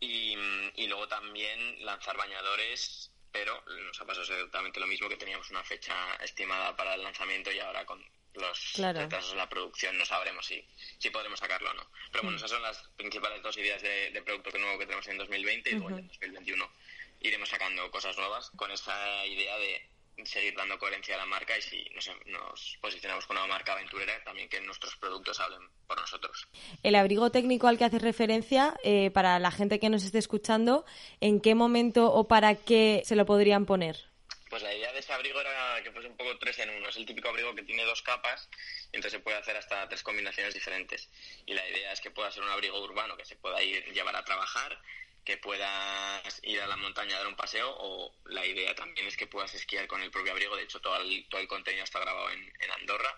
Y, 0.00 0.36
y, 0.74 0.86
luego 0.88 1.06
también 1.06 1.84
lanzar 1.84 2.16
bañadores, 2.16 3.12
pero 3.30 3.62
nos 3.86 4.00
ha 4.00 4.04
pasado 4.04 4.22
exactamente 4.22 4.80
lo 4.80 4.88
mismo, 4.88 5.08
que 5.08 5.16
teníamos 5.16 5.48
una 5.50 5.62
fecha 5.62 5.94
estimada 6.16 6.76
para 6.76 6.94
el 6.94 7.02
lanzamiento 7.02 7.52
y 7.52 7.60
ahora 7.60 7.86
con 7.86 8.04
los 8.34 8.72
retrasos 8.74 9.32
en 9.32 9.38
la 9.38 9.48
producción 9.48 9.96
no 9.98 10.04
sabremos 10.04 10.46
si, 10.46 10.66
si 10.98 11.10
podremos 11.10 11.38
sacarlo 11.38 11.70
o 11.70 11.74
no. 11.74 11.86
Pero 12.10 12.24
bueno, 12.24 12.36
mm. 12.36 12.38
esas 12.38 12.50
son 12.50 12.62
las 12.62 12.82
principales 12.96 13.42
dos 13.42 13.56
ideas 13.56 13.82
de, 13.82 14.10
de 14.10 14.22
producto 14.22 14.58
nuevo 14.58 14.78
que 14.78 14.86
tenemos 14.86 15.06
en 15.08 15.18
2020 15.18 15.70
y 15.70 15.72
luego 15.74 15.98
en 15.98 16.08
2021 16.08 16.72
iremos 17.20 17.48
sacando 17.48 17.90
cosas 17.90 18.16
nuevas 18.16 18.50
con 18.56 18.70
esa 18.70 19.24
idea 19.26 19.56
de 19.58 19.91
seguir 20.24 20.54
dando 20.56 20.78
coherencia 20.78 21.14
a 21.14 21.18
la 21.18 21.26
marca 21.26 21.56
y 21.56 21.62
si 21.62 21.84
nos, 22.26 22.78
posicionamos 22.80 23.26
con 23.26 23.36
una 23.36 23.46
marca 23.46 23.72
aventurera, 23.72 24.22
también 24.24 24.48
que 24.48 24.60
nuestros 24.60 24.96
productos 24.96 25.40
hablen 25.40 25.60
por 25.86 25.98
nosotros. 25.98 26.48
El 26.82 26.94
abrigo 26.94 27.30
técnico 27.30 27.66
al 27.68 27.78
que 27.78 27.84
haces 27.84 28.02
referencia, 28.02 28.74
eh, 28.84 29.10
para 29.10 29.38
la 29.38 29.50
gente 29.50 29.80
que 29.80 29.88
nos 29.88 30.04
esté 30.04 30.18
escuchando, 30.18 30.84
¿en 31.20 31.40
qué 31.40 31.54
momento 31.54 32.12
o 32.12 32.28
para 32.28 32.54
qué 32.54 33.02
se 33.04 33.16
lo 33.16 33.26
podrían 33.26 33.66
poner? 33.66 34.12
Pues 34.52 34.62
la 34.62 34.74
idea 34.74 34.92
de 34.92 34.98
ese 34.98 35.10
abrigo 35.14 35.40
era 35.40 35.82
que 35.82 35.90
fuese 35.92 36.08
un 36.08 36.16
poco 36.18 36.36
tres 36.36 36.58
en 36.58 36.68
uno. 36.68 36.90
Es 36.90 36.96
el 36.98 37.06
típico 37.06 37.30
abrigo 37.30 37.54
que 37.54 37.62
tiene 37.62 37.84
dos 37.84 38.02
capas, 38.02 38.50
y 38.92 38.96
entonces 38.96 39.12
se 39.12 39.20
puede 39.20 39.38
hacer 39.38 39.56
hasta 39.56 39.88
tres 39.88 40.02
combinaciones 40.02 40.52
diferentes. 40.52 41.08
Y 41.46 41.54
la 41.54 41.66
idea 41.70 41.90
es 41.90 42.02
que 42.02 42.10
pueda 42.10 42.30
ser 42.30 42.42
un 42.42 42.50
abrigo 42.50 42.78
urbano 42.84 43.16
que 43.16 43.24
se 43.24 43.36
pueda 43.36 43.62
ir 43.62 43.82
llevar 43.94 44.14
a 44.14 44.22
trabajar, 44.26 44.78
que 45.24 45.36
puedas 45.36 46.40
ir 46.42 46.60
a 46.60 46.66
la 46.66 46.76
montaña 46.76 47.14
a 47.14 47.18
dar 47.18 47.28
un 47.28 47.36
paseo 47.36 47.70
o 47.78 48.12
la 48.26 48.44
idea 48.44 48.74
también 48.74 49.06
es 49.06 49.16
que 49.16 49.26
puedas 49.26 49.54
esquiar 49.54 49.86
con 49.86 50.02
el 50.02 50.10
propio 50.10 50.32
abrigo. 50.32 50.56
De 50.56 50.64
hecho, 50.64 50.80
todo 50.80 50.96
el, 50.96 51.26
todo 51.28 51.40
el 51.40 51.48
contenido 51.48 51.84
está 51.84 52.00
grabado 52.00 52.30
en, 52.30 52.52
Andorra 52.80 53.16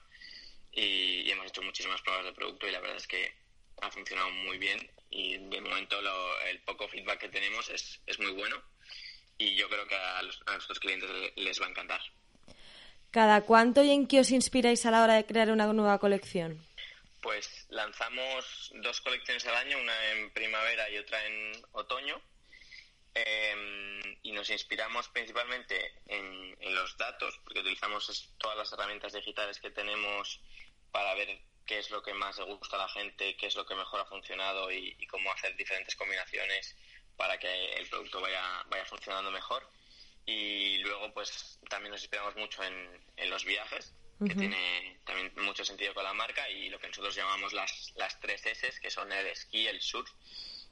y, 0.73 1.31
hemos 1.31 1.47
hecho 1.47 1.63
muchísimas 1.63 2.03
pruebas 2.03 2.27
de 2.27 2.33
producto 2.33 2.69
y 2.69 2.73
la 2.73 2.81
verdad 2.81 2.97
es 2.97 3.07
que 3.07 3.33
ha 3.81 3.91
funcionado 3.91 4.31
muy 4.31 4.59
bien 4.59 4.91
y 5.11 5.39
de 5.39 5.61
momento 5.61 5.99
el 6.47 6.61
poco 6.63 6.89
feedback 6.89 7.21
que 7.21 7.29
tenemos 7.29 7.69
es, 7.71 8.01
es 8.07 8.19
muy 8.19 8.33
bueno 8.33 8.63
y 9.39 9.55
yo 9.57 9.69
creo 9.69 9.87
que 9.87 9.95
a, 9.95 10.19
a 10.19 10.53
nuestros 10.53 10.81
clientes 10.81 11.09
les 11.37 11.61
va 11.61 11.67
a 11.67 11.71
encantar. 11.71 12.01
¿Cada 13.11 13.43
cuánto 13.43 13.83
y 13.83 13.91
en 13.91 14.07
qué 14.07 14.21
os 14.21 14.31
inspiráis 14.31 14.85
a 14.87 14.91
la 14.91 15.03
hora 15.03 15.15
de 15.15 15.25
crear 15.25 15.51
una 15.51 15.73
nueva 15.73 15.99
colección? 15.99 16.61
Pues 17.25 17.65
lanzamos 17.71 18.71
dos 18.83 19.01
colecciones 19.01 19.47
al 19.47 19.55
año, 19.55 19.79
una 19.79 20.13
en 20.13 20.31
primavera 20.35 20.91
y 20.91 20.99
otra 20.99 21.25
en 21.25 21.53
otoño. 21.73 22.21
Em, 23.15 24.03
y 24.23 24.33
nos 24.33 24.51
inspiramos 24.51 25.09
principalmente 25.09 26.03
en, 26.07 26.75
los 26.75 26.99
datos, 26.99 27.41
porque 27.43 27.61
utilizamos 27.61 28.31
todas 28.37 28.59
las 28.59 28.71
herramientas 28.75 29.15
digitales 29.15 29.59
que 29.59 29.71
tenemos 29.71 30.43
para 30.91 31.15
ver 31.15 31.41
qué 31.65 31.79
es 31.79 31.91
lo 31.91 32.03
que 32.03 32.13
más 32.13 32.37
le 32.37 32.45
gusta 32.45 32.77
a 32.77 32.81
la 32.81 32.89
gente, 32.91 33.39
qué 33.39 33.47
es 33.47 33.55
lo 33.55 33.65
que 33.65 33.75
mejor 33.75 34.01
ha 34.01 34.07
funcionado 34.07 34.71
y, 34.71 34.95
cómo 35.07 35.33
hacer 35.33 35.57
diferentes 35.57 35.97
combinaciones 35.97 36.77
para 37.17 37.39
que 37.39 37.73
el 37.77 37.89
producto 37.89 38.21
vaya, 38.21 38.65
vaya 38.67 38.85
funcionando 38.85 39.31
mejor. 39.31 39.67
Y 40.27 40.77
luego, 40.81 41.15
pues 41.15 41.59
también 41.71 41.93
nos 41.93 42.03
inspiramos 42.03 42.37
mucho 42.37 42.63
en, 42.63 43.03
en 43.17 43.31
los 43.31 43.47
viajes, 43.47 43.95
que 44.19 44.35
tiene 44.35 44.99
también 45.05 45.33
mucho 45.43 45.65
sentido 45.65 45.95
con 45.95 46.05
la 46.05 46.13
marca, 46.13 46.49
y 46.51 46.69
lo 46.69 46.79
que 46.79 46.89
nosotros 46.89 47.15
llamamos 47.15 47.53
las, 47.53 47.93
las 47.97 48.19
tres 48.21 48.45
S, 48.47 48.81
que 48.81 48.91
son 48.91 49.11
el 49.13 49.27
esquí, 49.27 49.67
el 49.67 49.81
surf 49.81 50.11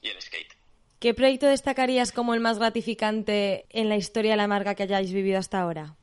y 0.01 0.09
el 0.09 0.21
skate. 0.21 0.53
¿Qué 0.99 1.13
proyecto 1.13 1.47
destacarías 1.47 2.11
como 2.11 2.33
el 2.33 2.39
más 2.39 2.59
gratificante 2.59 3.65
en 3.69 3.89
la 3.89 3.97
historia 3.97 4.31
de 4.31 4.37
la 4.37 4.47
marca 4.47 4.73
que 4.73 4.83
hayáis 4.83 5.11
vivido 5.11 5.37
hasta 5.37 5.59
ahora? 5.59 5.95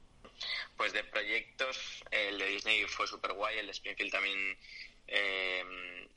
Pues 0.76 0.92
de 0.92 1.04
proyectos, 1.04 2.04
el 2.10 2.38
de 2.38 2.46
Disney 2.48 2.84
fue 2.84 3.06
súper 3.06 3.32
guay, 3.32 3.58
el 3.58 3.66
de 3.66 3.72
Springfield 3.72 4.12
también 4.12 4.58
eh, 5.06 5.64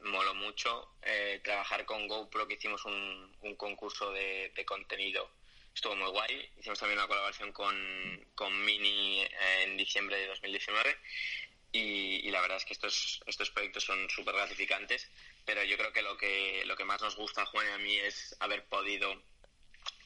moló 0.04 0.36
mucho. 0.36 0.90
Eh, 1.02 1.42
trabajar 1.44 1.86
con 1.86 2.08
GoPro, 2.08 2.48
que 2.48 2.56
hicimos 2.56 2.84
un, 2.86 3.56
concurso 3.58 4.12
de, 4.12 4.52
contenido, 4.66 5.30
estuvo 5.74 5.96
muy 5.96 6.10
guay. 6.10 6.50
Hicimos 6.60 6.80
también 6.80 7.00
una 7.00 7.08
colaboración 7.08 7.52
con, 7.52 7.76
con 8.36 8.66
Mini 8.66 9.26
en 9.64 9.78
diciembre 9.78 10.18
de 10.18 10.28
2019 10.28 10.98
y, 11.74 12.30
la 12.30 12.40
verdad 12.42 12.58
es 12.58 12.66
que 12.66 12.74
estos, 12.74 13.24
estos 13.26 13.50
proyectos 13.50 13.84
son 13.84 14.08
súper 14.10 14.36
gratificantes, 14.36 15.10
pero 15.44 15.64
yo 15.64 15.76
creo 15.76 15.92
que 15.92 16.04
lo, 16.04 16.16
que 16.16 16.64
lo 16.66 16.78
que 16.78 16.86
más 16.86 17.02
nos 17.02 17.16
gusta, 17.16 17.46
Juan, 17.48 17.68
y 17.68 17.72
a 17.72 17.78
mí 17.80 17.98
es 17.98 18.36
haber 18.40 18.64
podido 18.66 19.20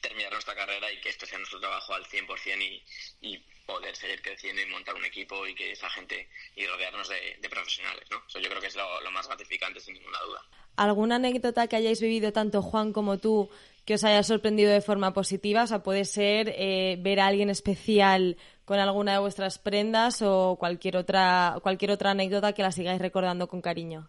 terminar 0.00 0.32
nuestra 0.32 0.54
carrera 0.54 0.90
y 0.90 1.00
que 1.00 1.10
esto 1.10 1.26
sea 1.26 1.38
nuestro 1.38 1.60
trabajo 1.60 1.92
al 1.92 2.06
100% 2.06 2.62
y, 2.62 2.82
y 3.20 3.38
poder 3.66 3.94
seguir 3.94 4.22
creciendo 4.22 4.62
y 4.62 4.66
montar 4.66 4.94
un 4.94 5.04
equipo 5.04 5.46
y 5.46 5.54
que 5.54 5.72
esa 5.72 5.90
gente 5.90 6.30
y 6.56 6.66
rodearnos 6.66 7.06
de, 7.08 7.38
profesionales, 7.50 8.08
¿no? 8.10 8.24
Eso 8.26 8.38
yo 8.40 8.48
creo 8.48 8.62
que 8.62 8.68
es 8.68 8.76
lo, 8.76 9.00
lo, 9.02 9.10
más 9.10 9.26
gratificante 9.26 9.78
sin 9.78 9.92
ninguna 9.94 10.20
duda. 10.20 10.42
¿Alguna 10.78 11.16
anécdota 11.16 11.66
que 11.66 11.74
hayáis 11.74 12.00
vivido 12.00 12.32
tanto 12.32 12.62
Juan 12.62 12.92
como 12.92 13.18
tú 13.18 13.50
que 13.84 13.94
os 13.94 14.04
haya 14.04 14.22
sorprendido 14.22 14.70
de 14.70 14.80
forma 14.80 15.12
positiva? 15.12 15.64
O 15.64 15.66
sea, 15.66 15.82
puede 15.82 16.04
ser 16.04 16.54
eh, 16.56 16.96
ver 17.00 17.18
a 17.18 17.26
alguien 17.26 17.50
especial 17.50 18.36
con 18.64 18.78
alguna 18.78 19.14
de 19.14 19.18
vuestras 19.18 19.58
prendas 19.58 20.22
o 20.22 20.54
cualquier 20.56 20.96
otra, 20.96 21.56
cualquier 21.64 21.90
otra 21.90 22.12
anécdota 22.12 22.52
que 22.52 22.62
la 22.62 22.70
sigáis 22.70 23.00
recordando 23.00 23.48
con 23.48 23.60
cariño. 23.60 24.08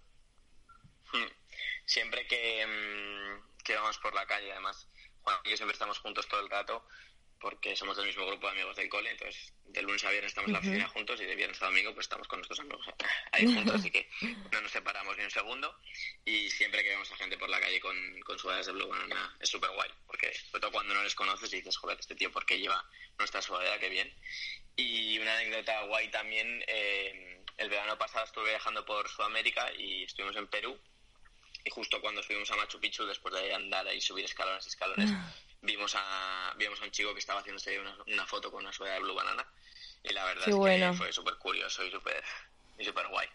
Siempre 1.85 2.27
que, 2.27 2.63
mm, 2.67 3.63
que 3.63 3.73
vamos 3.73 3.97
por 3.97 4.13
la 4.13 4.27
calle, 4.27 4.51
además, 4.51 4.87
Juan 5.23 5.37
y 5.45 5.49
yo 5.49 5.57
siempre 5.57 5.73
estamos 5.73 5.97
juntos 5.97 6.27
todo 6.27 6.39
el 6.39 6.51
rato 6.51 6.83
porque 7.39 7.75
somos 7.75 7.95
del 7.97 8.07
mismo 8.07 8.25
grupo 8.25 8.47
de 8.47 8.53
amigos 8.53 8.75
del 8.75 8.89
cole, 8.89 9.11
entonces 9.11 9.53
de 9.65 9.81
lunes 9.81 10.03
a 10.03 10.09
viernes 10.09 10.31
estamos 10.31 10.47
en 10.47 10.53
la 10.53 10.59
oficina 10.59 10.87
juntos 10.89 11.21
y 11.21 11.25
de 11.25 11.35
viernes 11.35 11.61
a 11.61 11.65
domingo 11.65 11.93
pues 11.93 12.05
estamos 12.05 12.27
con 12.27 12.39
nuestros 12.39 12.59
amigos 12.59 12.85
ahí 13.31 13.45
juntos, 13.45 13.75
así 13.75 13.91
que 13.91 14.09
no 14.51 14.61
nos 14.61 14.71
separamos 14.71 15.17
ni 15.17 15.23
un 15.23 15.31
segundo 15.31 15.75
y 16.25 16.49
siempre 16.49 16.83
que 16.83 16.89
vemos 16.89 17.11
a 17.11 17.17
gente 17.17 17.37
por 17.37 17.49
la 17.49 17.59
calle 17.59 17.79
con, 17.79 17.95
con 18.21 18.37
sudaderas 18.37 18.67
de 18.67 18.73
Blue 18.73 18.87
Banana 18.87 19.35
es 19.39 19.49
súper 19.49 19.69
guay, 19.71 19.89
porque 20.07 20.33
sobre 20.33 20.61
todo 20.61 20.71
cuando 20.71 20.93
no 20.93 21.03
les 21.03 21.15
conoces 21.15 21.51
y 21.53 21.57
dices, 21.57 21.77
joder, 21.77 21.97
este 21.99 22.15
tío, 22.15 22.31
¿por 22.31 22.45
qué 22.45 22.59
lleva 22.59 22.83
nuestra 23.17 23.41
sudadera? 23.41 23.79
Qué 23.79 23.89
bien. 23.89 24.13
Y 24.75 25.19
una 25.19 25.37
anécdota 25.37 25.83
guay 25.83 26.09
también, 26.09 26.63
eh, 26.67 27.43
el 27.57 27.69
verano 27.69 27.97
pasado 27.97 28.25
estuve 28.25 28.49
viajando 28.49 28.85
por 28.85 29.07
Sudamérica 29.09 29.71
y 29.77 30.03
estuvimos 30.03 30.35
en 30.37 30.47
Perú 30.47 30.79
y 31.63 31.69
justo 31.69 31.99
cuando 32.01 32.23
subimos 32.23 32.49
a 32.51 32.55
Machu 32.55 32.79
Picchu, 32.79 33.05
después 33.05 33.33
de 33.33 33.53
andar 33.53 33.93
y 33.93 34.01
subir 34.01 34.25
escalones 34.25 34.65
y 34.65 34.69
escalones, 34.69 35.09
vimos 35.61 35.95
a, 35.95 36.53
vimos 36.57 36.81
a 36.81 36.85
un 36.85 36.91
chico 36.91 37.13
que 37.13 37.19
estaba 37.19 37.39
haciéndose 37.39 37.79
una, 37.79 37.95
una 38.07 38.25
foto 38.25 38.51
con 38.51 38.61
una 38.61 38.73
suela 38.73 38.93
de 38.93 38.99
Blue 39.01 39.15
Banana 39.15 39.45
y 40.03 40.13
la 40.13 40.25
verdad 40.25 40.49
es 40.49 40.55
que 40.55 40.93
fue 40.97 41.11
súper 41.11 41.35
curioso 41.35 41.83
y 41.83 41.91
súper 41.91 42.23
y 42.77 42.85
super 42.85 43.07
guay. 43.09 43.27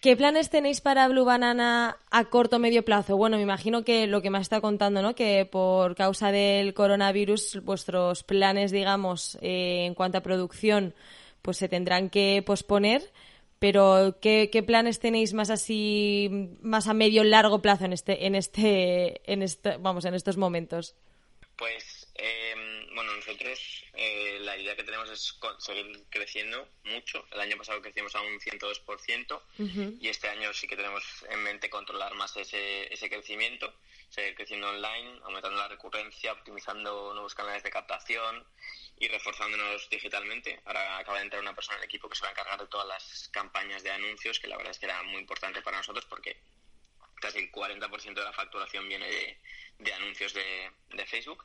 ¿Qué 0.00 0.16
planes 0.16 0.48
tenéis 0.48 0.80
para 0.80 1.08
Blue 1.08 1.24
Banana 1.24 1.96
a 2.10 2.24
corto 2.26 2.56
o 2.56 2.58
medio 2.60 2.84
plazo? 2.84 3.16
Bueno, 3.16 3.36
me 3.36 3.42
imagino 3.42 3.82
que 3.82 4.06
lo 4.06 4.22
que 4.22 4.30
me 4.30 4.38
está 4.38 4.60
contando, 4.60 5.02
¿no? 5.02 5.16
Que 5.16 5.44
por 5.44 5.96
causa 5.96 6.30
del 6.30 6.72
coronavirus 6.72 7.60
vuestros 7.64 8.22
planes, 8.22 8.70
digamos, 8.70 9.36
eh, 9.42 9.86
en 9.86 9.94
cuanto 9.94 10.18
a 10.18 10.22
producción, 10.22 10.94
pues 11.42 11.56
se 11.56 11.68
tendrán 11.68 12.10
que 12.10 12.44
posponer. 12.46 13.10
Pero 13.58 14.18
¿qué, 14.20 14.50
¿qué, 14.52 14.62
planes 14.62 15.00
tenéis 15.00 15.34
más 15.34 15.50
así, 15.50 16.48
más 16.62 16.86
a 16.86 16.94
medio 16.94 17.24
largo 17.24 17.60
plazo 17.60 17.86
en 17.86 17.92
este, 17.92 18.24
en 18.26 18.36
este, 18.36 19.20
en 19.32 19.42
este, 19.42 19.78
vamos, 19.78 20.04
en 20.04 20.14
estos 20.14 20.36
momentos? 20.36 20.94
Pues, 21.58 22.06
em, 22.14 22.94
bueno, 22.94 23.16
nosotros 23.16 23.84
eh, 23.94 24.38
la 24.42 24.56
idea 24.56 24.76
que 24.76 24.84
tenemos 24.84 25.10
es 25.10 25.36
seguir 25.58 26.04
creciendo 26.08 26.68
mucho. 26.84 27.26
El 27.32 27.40
año 27.40 27.56
pasado 27.56 27.82
crecimos 27.82 28.14
a 28.14 28.20
un 28.20 28.38
102% 28.38 29.42
y 30.00 30.06
este 30.08 30.28
año 30.28 30.52
sí 30.54 30.68
que 30.68 30.76
tenemos 30.76 31.02
en 31.28 31.42
mente 31.42 31.68
controlar 31.68 32.14
más 32.14 32.36
ese, 32.36 32.92
ese 32.94 33.10
crecimiento, 33.10 33.74
seguir 34.08 34.36
creciendo 34.36 34.68
online, 34.68 35.18
aumentando 35.24 35.58
la 35.58 35.66
recurrencia, 35.66 36.32
optimizando 36.32 37.12
nuevos 37.12 37.34
canales 37.34 37.64
de 37.64 37.70
captación 37.72 38.46
y 38.96 39.08
reforzándonos 39.08 39.90
digitalmente. 39.90 40.60
Ahora 40.64 40.98
acaba 40.98 41.18
de 41.18 41.24
entrar 41.24 41.42
una 41.42 41.56
persona 41.56 41.78
en 41.78 41.82
el 41.82 41.86
equipo 41.86 42.08
que 42.08 42.14
se 42.14 42.22
va 42.22 42.28
a 42.28 42.32
encargar 42.32 42.60
de 42.60 42.68
todas 42.68 42.86
las 42.86 43.30
campañas 43.32 43.82
de 43.82 43.90
anuncios, 43.90 44.38
que 44.38 44.46
la 44.46 44.56
verdad 44.56 44.70
es 44.70 44.78
que 44.78 44.86
era 44.86 45.02
muy 45.02 45.22
importante 45.22 45.60
para 45.60 45.78
nosotros 45.78 46.04
porque 46.04 46.40
casi 47.20 47.38
el 47.38 47.52
40% 47.52 48.14
de 48.14 48.24
la 48.24 48.32
facturación 48.32 48.88
viene 48.88 49.06
de, 49.78 49.92
anuncios 49.94 50.34
de, 50.34 51.06
Facebook. 51.06 51.44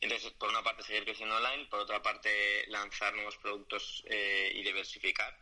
Entonces, 0.00 0.32
por 0.32 0.48
una 0.48 0.62
parte, 0.62 0.82
seguir 0.82 1.04
creciendo 1.04 1.36
online, 1.36 1.66
por 1.66 1.80
otra 1.80 2.02
parte, 2.02 2.66
lanzar 2.68 3.14
nuevos 3.14 3.36
productos 3.36 4.04
eh, 4.08 4.52
y 4.54 4.62
diversificar, 4.62 5.36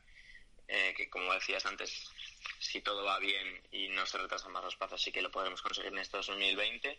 eh, 0.68 0.94
que 0.96 1.08
como 1.08 1.32
decías 1.32 1.64
antes, 1.66 2.10
si 2.58 2.80
todo 2.80 3.04
va 3.04 3.18
bien 3.18 3.62
y 3.72 3.88
no 3.88 4.06
se 4.06 4.18
retrasan 4.18 4.52
más 4.52 4.64
los 4.64 4.76
plazos, 4.76 5.02
sí 5.02 5.10
que 5.10 5.22
lo 5.22 5.30
podremos 5.30 5.62
conseguir 5.62 5.92
en 5.92 5.98
este 5.98 6.16
2020. 6.16 6.98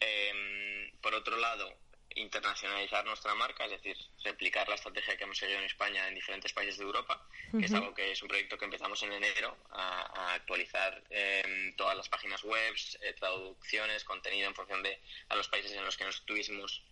Eh, 0.00 0.92
por 1.00 1.14
otro 1.14 1.36
lado, 1.36 1.72
internacionalizar 2.16 3.04
nuestra 3.04 3.34
marca, 3.34 3.64
es 3.64 3.70
decir, 3.72 3.96
replicar 4.24 4.68
la 4.68 4.74
estrategia 4.74 5.16
que 5.16 5.24
hemos 5.24 5.38
seguido 5.38 5.58
en 5.58 5.64
España 5.64 6.08
en 6.08 6.14
diferentes 6.14 6.52
países 6.52 6.78
de 6.78 6.84
Europa, 6.84 7.24
que 7.52 7.66
es 7.66 7.72
algo 7.72 7.94
que 7.94 8.12
es 8.12 8.22
un 8.22 8.28
proyecto 8.28 8.58
que 8.58 8.64
empezamos 8.64 9.02
en 9.02 9.12
enero 9.12 9.56
a, 9.70 10.34
actualizar 10.34 11.02
em, 11.10 11.74
todas 11.76 11.96
las 11.96 12.08
páginas 12.08 12.42
web, 12.44 12.74
eh, 13.02 13.12
traducciones, 13.14 14.04
contenido 14.04 14.48
en 14.48 14.54
función 14.54 14.82
de 14.82 15.00
a 15.28 15.36
los 15.36 15.48
países 15.48 15.72
en 15.72 15.84
los 15.84 15.96
que 15.96 16.04
nos 16.04 16.16
estuviésemos 16.16 16.82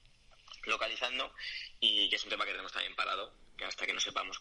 localizando 0.64 1.32
y 1.80 2.08
que 2.08 2.16
es 2.16 2.24
un 2.24 2.30
tema 2.30 2.44
que 2.44 2.52
tenemos 2.52 2.72
también 2.72 2.94
parado 2.94 3.32
que 3.58 3.64
hasta 3.64 3.86
que 3.86 3.92
no 3.92 4.00
sepamos 4.00 4.38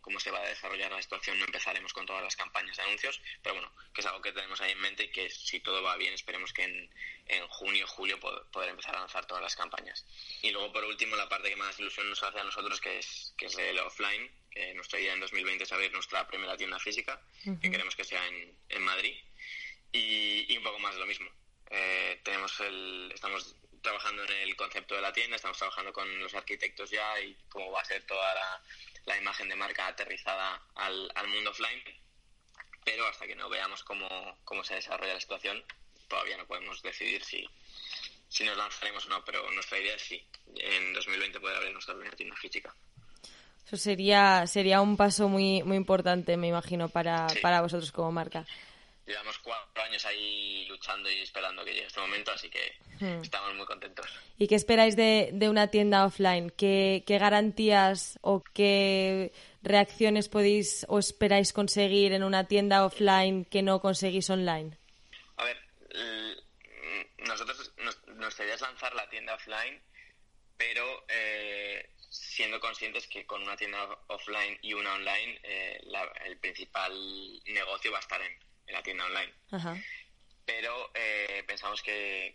cómo, 0.00 0.20
se 0.20 0.30
va 0.30 0.38
a 0.38 0.48
desarrollar 0.48 0.92
la 0.92 1.02
situación 1.02 1.38
no 1.38 1.44
empezaremos 1.44 1.92
con 1.92 2.06
todas 2.06 2.22
las 2.22 2.36
campañas 2.36 2.76
de 2.76 2.82
anuncios, 2.84 3.20
pero 3.42 3.56
bueno, 3.56 3.70
que 3.92 4.00
es 4.00 4.06
algo 4.06 4.22
que 4.22 4.32
tenemos 4.32 4.60
ahí 4.60 4.72
en 4.72 4.80
mente 4.80 5.04
y 5.04 5.08
que 5.10 5.28
si 5.28 5.60
todo 5.60 5.82
va 5.82 5.96
bien 5.96 6.14
esperemos 6.14 6.52
que 6.52 6.62
en, 6.62 6.90
en 7.26 7.46
junio 7.48 7.86
julio 7.88 8.18
poder, 8.20 8.70
empezar 8.70 8.94
a 8.96 9.00
lanzar 9.00 9.26
todas 9.26 9.42
las 9.42 9.56
campañas. 9.56 10.06
Y 10.42 10.50
luego 10.50 10.72
por 10.72 10.84
último 10.84 11.16
la 11.16 11.28
parte 11.28 11.50
que 11.50 11.56
más 11.56 11.78
ilusión 11.80 12.08
nos 12.08 12.22
hace 12.22 12.38
a 12.38 12.44
nosotros 12.44 12.80
que 12.80 12.98
es, 12.98 13.34
que 13.36 13.46
es 13.46 13.58
el 13.58 13.78
offline, 13.80 14.30
que 14.50 14.72
nuestra 14.74 15.00
idea 15.00 15.14
en 15.14 15.20
2020 15.20 15.64
es 15.64 15.72
abrir 15.72 15.92
nuestra 15.92 16.26
primera 16.26 16.56
tienda 16.56 16.78
física, 16.78 17.20
que 17.60 17.70
queremos 17.70 17.96
que 17.96 18.04
sea 18.04 18.24
en, 18.28 18.56
en 18.68 18.82
Madrid, 18.82 19.16
y, 19.92 20.56
un 20.56 20.62
poco 20.62 20.78
más 20.78 20.94
de 20.94 21.00
lo 21.00 21.06
mismo. 21.06 21.28
Eh, 21.70 22.20
tenemos 22.22 22.58
el, 22.60 23.10
estamos 23.14 23.56
trabajando 23.82 24.24
en 24.24 24.32
el 24.32 24.56
concepto 24.56 24.94
de 24.94 25.00
la 25.00 25.12
tienda, 25.12 25.36
estamos 25.36 25.58
trabajando 25.58 25.92
con 25.92 26.18
los 26.20 26.34
arquitectos 26.34 26.90
ya 26.90 27.20
y 27.20 27.36
cómo 27.48 27.70
va 27.70 27.80
a 27.80 27.84
ser 27.84 28.02
toda 28.04 28.34
la, 28.34 29.18
imagen 29.18 29.48
de 29.48 29.56
marca 29.56 29.88
aterrizada 29.88 30.62
al, 30.74 31.28
mundo 31.28 31.50
offline. 31.50 31.82
Pero 32.84 33.06
hasta 33.06 33.26
que 33.26 33.34
no 33.34 33.48
veamos 33.48 33.82
cómo, 33.84 34.08
cómo 34.44 34.64
se 34.64 34.74
desarrolla 34.74 35.14
la 35.14 35.20
situación, 35.20 35.62
todavía 36.08 36.36
no 36.36 36.46
podemos 36.46 36.80
decidir 36.82 37.22
si, 37.24 37.46
si 38.28 38.44
nos 38.44 38.56
lanzaremos 38.56 39.04
o 39.06 39.08
no, 39.08 39.24
pero 39.24 39.50
nuestra 39.52 39.78
idea 39.78 39.94
es 39.94 40.02
sí, 40.02 40.26
en 40.56 40.92
2020 40.94 41.40
poder 41.40 41.56
abrir 41.56 41.72
nuestra 41.72 41.94
primera 41.94 42.16
tienda 42.16 42.36
física. 42.36 42.74
Eso 43.66 43.76
sería, 43.76 44.46
sería 44.46 44.80
un 44.80 44.96
paso 44.96 45.28
muy, 45.28 45.62
muy 45.62 45.76
importante, 45.76 46.36
me 46.36 46.48
imagino, 46.48 46.88
para, 46.88 47.26
para 47.42 47.60
vosotros 47.60 47.92
como 47.92 48.10
marca 48.10 48.46
llevamos 49.10 49.38
cuatro 49.38 49.82
años 49.82 50.04
ahí 50.06 50.66
luchando 50.68 51.10
y 51.10 51.20
esperando 51.20 51.64
que 51.64 51.72
llegue 51.72 51.86
este 51.86 52.00
momento, 52.00 52.32
así 52.32 52.48
que 52.48 52.72
hmm. 53.00 53.22
estamos 53.22 53.54
muy 53.54 53.66
contentos. 53.66 54.06
¿Y 54.38 54.48
qué 54.48 54.54
esperáis 54.54 54.96
de, 54.96 55.30
de 55.32 55.48
una 55.48 55.68
tienda 55.68 56.04
offline? 56.06 56.50
¿Qué, 56.50 57.04
¿Qué, 57.06 57.18
garantías 57.18 58.18
o 58.22 58.42
qué 58.42 59.32
reacciones 59.62 60.28
podéis 60.28 60.86
o 60.88 60.98
esperáis 60.98 61.52
conseguir 61.52 62.12
en 62.12 62.22
una 62.22 62.44
tienda 62.48 62.84
offline 62.84 63.44
que 63.44 63.62
no 63.62 63.80
conseguís 63.80 64.30
online? 64.30 64.76
A 65.36 65.44
ver, 65.44 65.58
nosotros, 67.18 67.72
nuestra 68.16 68.44
idea 68.44 68.54
es 68.54 68.60
lanzar 68.60 68.94
la 68.94 69.08
tienda 69.08 69.34
offline, 69.34 69.80
pero 70.56 71.04
eh, 71.08 71.90
siendo 72.10 72.60
conscientes 72.60 73.06
que 73.06 73.24
con 73.26 73.42
una 73.42 73.56
tienda 73.56 73.88
offline 74.08 74.58
y 74.62 74.74
una 74.74 74.94
online, 74.94 75.40
eh, 75.42 75.80
el 76.26 76.38
principal 76.38 76.92
negocio 77.46 77.92
va 77.92 77.98
a 77.98 78.00
estar 78.00 78.20
en, 78.20 78.38
en 78.70 78.74
la 78.74 78.82
tienda 78.82 79.04
online. 79.04 79.32
pero 80.44 80.90
eh, 80.94 81.44
pensamos 81.46 81.80
que, 81.80 82.34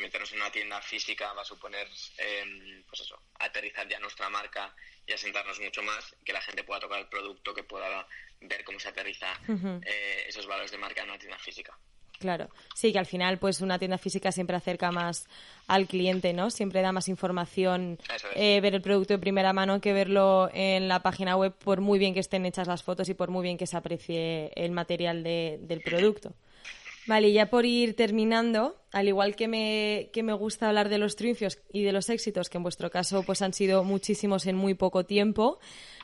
meternos 0.00 0.30
en 0.32 0.40
una 0.40 0.52
tienda 0.52 0.80
física 0.80 1.32
va 1.32 1.42
a 1.42 1.44
suponer, 1.44 1.88
em, 2.18 2.84
pues 2.84 3.00
eso, 3.00 3.20
aterrizar 3.40 3.88
ya 3.88 3.98
nuestra 3.98 4.28
marca 4.28 4.74
y 5.04 5.12
asentarnos 5.12 5.58
mucho 5.58 5.82
más, 5.82 6.14
que 6.24 6.32
la 6.32 6.40
gente 6.40 6.62
pueda 6.62 6.80
tocar 6.80 7.00
el 7.00 7.08
producto, 7.08 7.54
que 7.54 7.64
pueda 7.64 8.06
ver 8.40 8.62
cómo 8.62 8.78
se 8.78 8.88
aterriza 8.88 9.32
eh, 9.84 10.24
esos 10.28 10.46
valores 10.46 10.70
de 10.70 10.78
marca 10.78 11.02
en 11.02 11.08
una 11.08 11.18
tienda 11.18 11.38
física. 11.38 11.76
Claro, 12.18 12.48
sí, 12.74 12.92
que 12.92 12.98
al 12.98 13.06
final 13.06 13.38
pues 13.38 13.60
una 13.60 13.78
tienda 13.78 13.96
física 13.96 14.32
siempre 14.32 14.56
acerca 14.56 14.90
más 14.90 15.28
al 15.68 15.86
cliente, 15.86 16.32
¿no? 16.32 16.50
Siempre 16.50 16.82
da 16.82 16.90
más 16.90 17.08
información 17.08 17.98
eh, 18.34 18.60
ver 18.60 18.74
el 18.74 18.82
producto 18.82 19.14
de 19.14 19.18
primera 19.18 19.52
mano 19.52 19.80
que 19.80 19.92
verlo 19.92 20.50
en 20.52 20.88
la 20.88 21.00
página 21.00 21.36
web 21.36 21.52
por 21.52 21.80
muy 21.80 21.98
bien 22.00 22.14
que 22.14 22.20
estén 22.20 22.44
hechas 22.44 22.66
las 22.66 22.82
fotos 22.82 23.08
y 23.08 23.14
por 23.14 23.30
muy 23.30 23.44
bien 23.44 23.56
que 23.56 23.68
se 23.68 23.76
aprecie 23.76 24.50
el 24.56 24.72
material 24.72 25.22
del 25.22 25.80
producto. 25.84 26.34
Vale, 27.06 27.32
ya 27.32 27.46
por 27.46 27.64
ir 27.64 27.96
terminando, 27.96 28.76
al 28.92 29.08
igual 29.08 29.34
que 29.34 29.48
me, 29.48 30.10
que 30.12 30.22
me 30.22 30.34
gusta 30.34 30.68
hablar 30.68 30.90
de 30.90 30.98
los 30.98 31.16
triunfos 31.16 31.58
y 31.72 31.82
de 31.82 31.92
los 31.92 32.10
éxitos, 32.10 32.50
que 32.50 32.58
en 32.58 32.64
vuestro 32.64 32.90
caso 32.90 33.22
pues 33.22 33.40
han 33.40 33.54
sido 33.54 33.82
muchísimos 33.82 34.44
en 34.46 34.56
muy 34.56 34.74
poco 34.74 35.06
tiempo, 35.06 35.58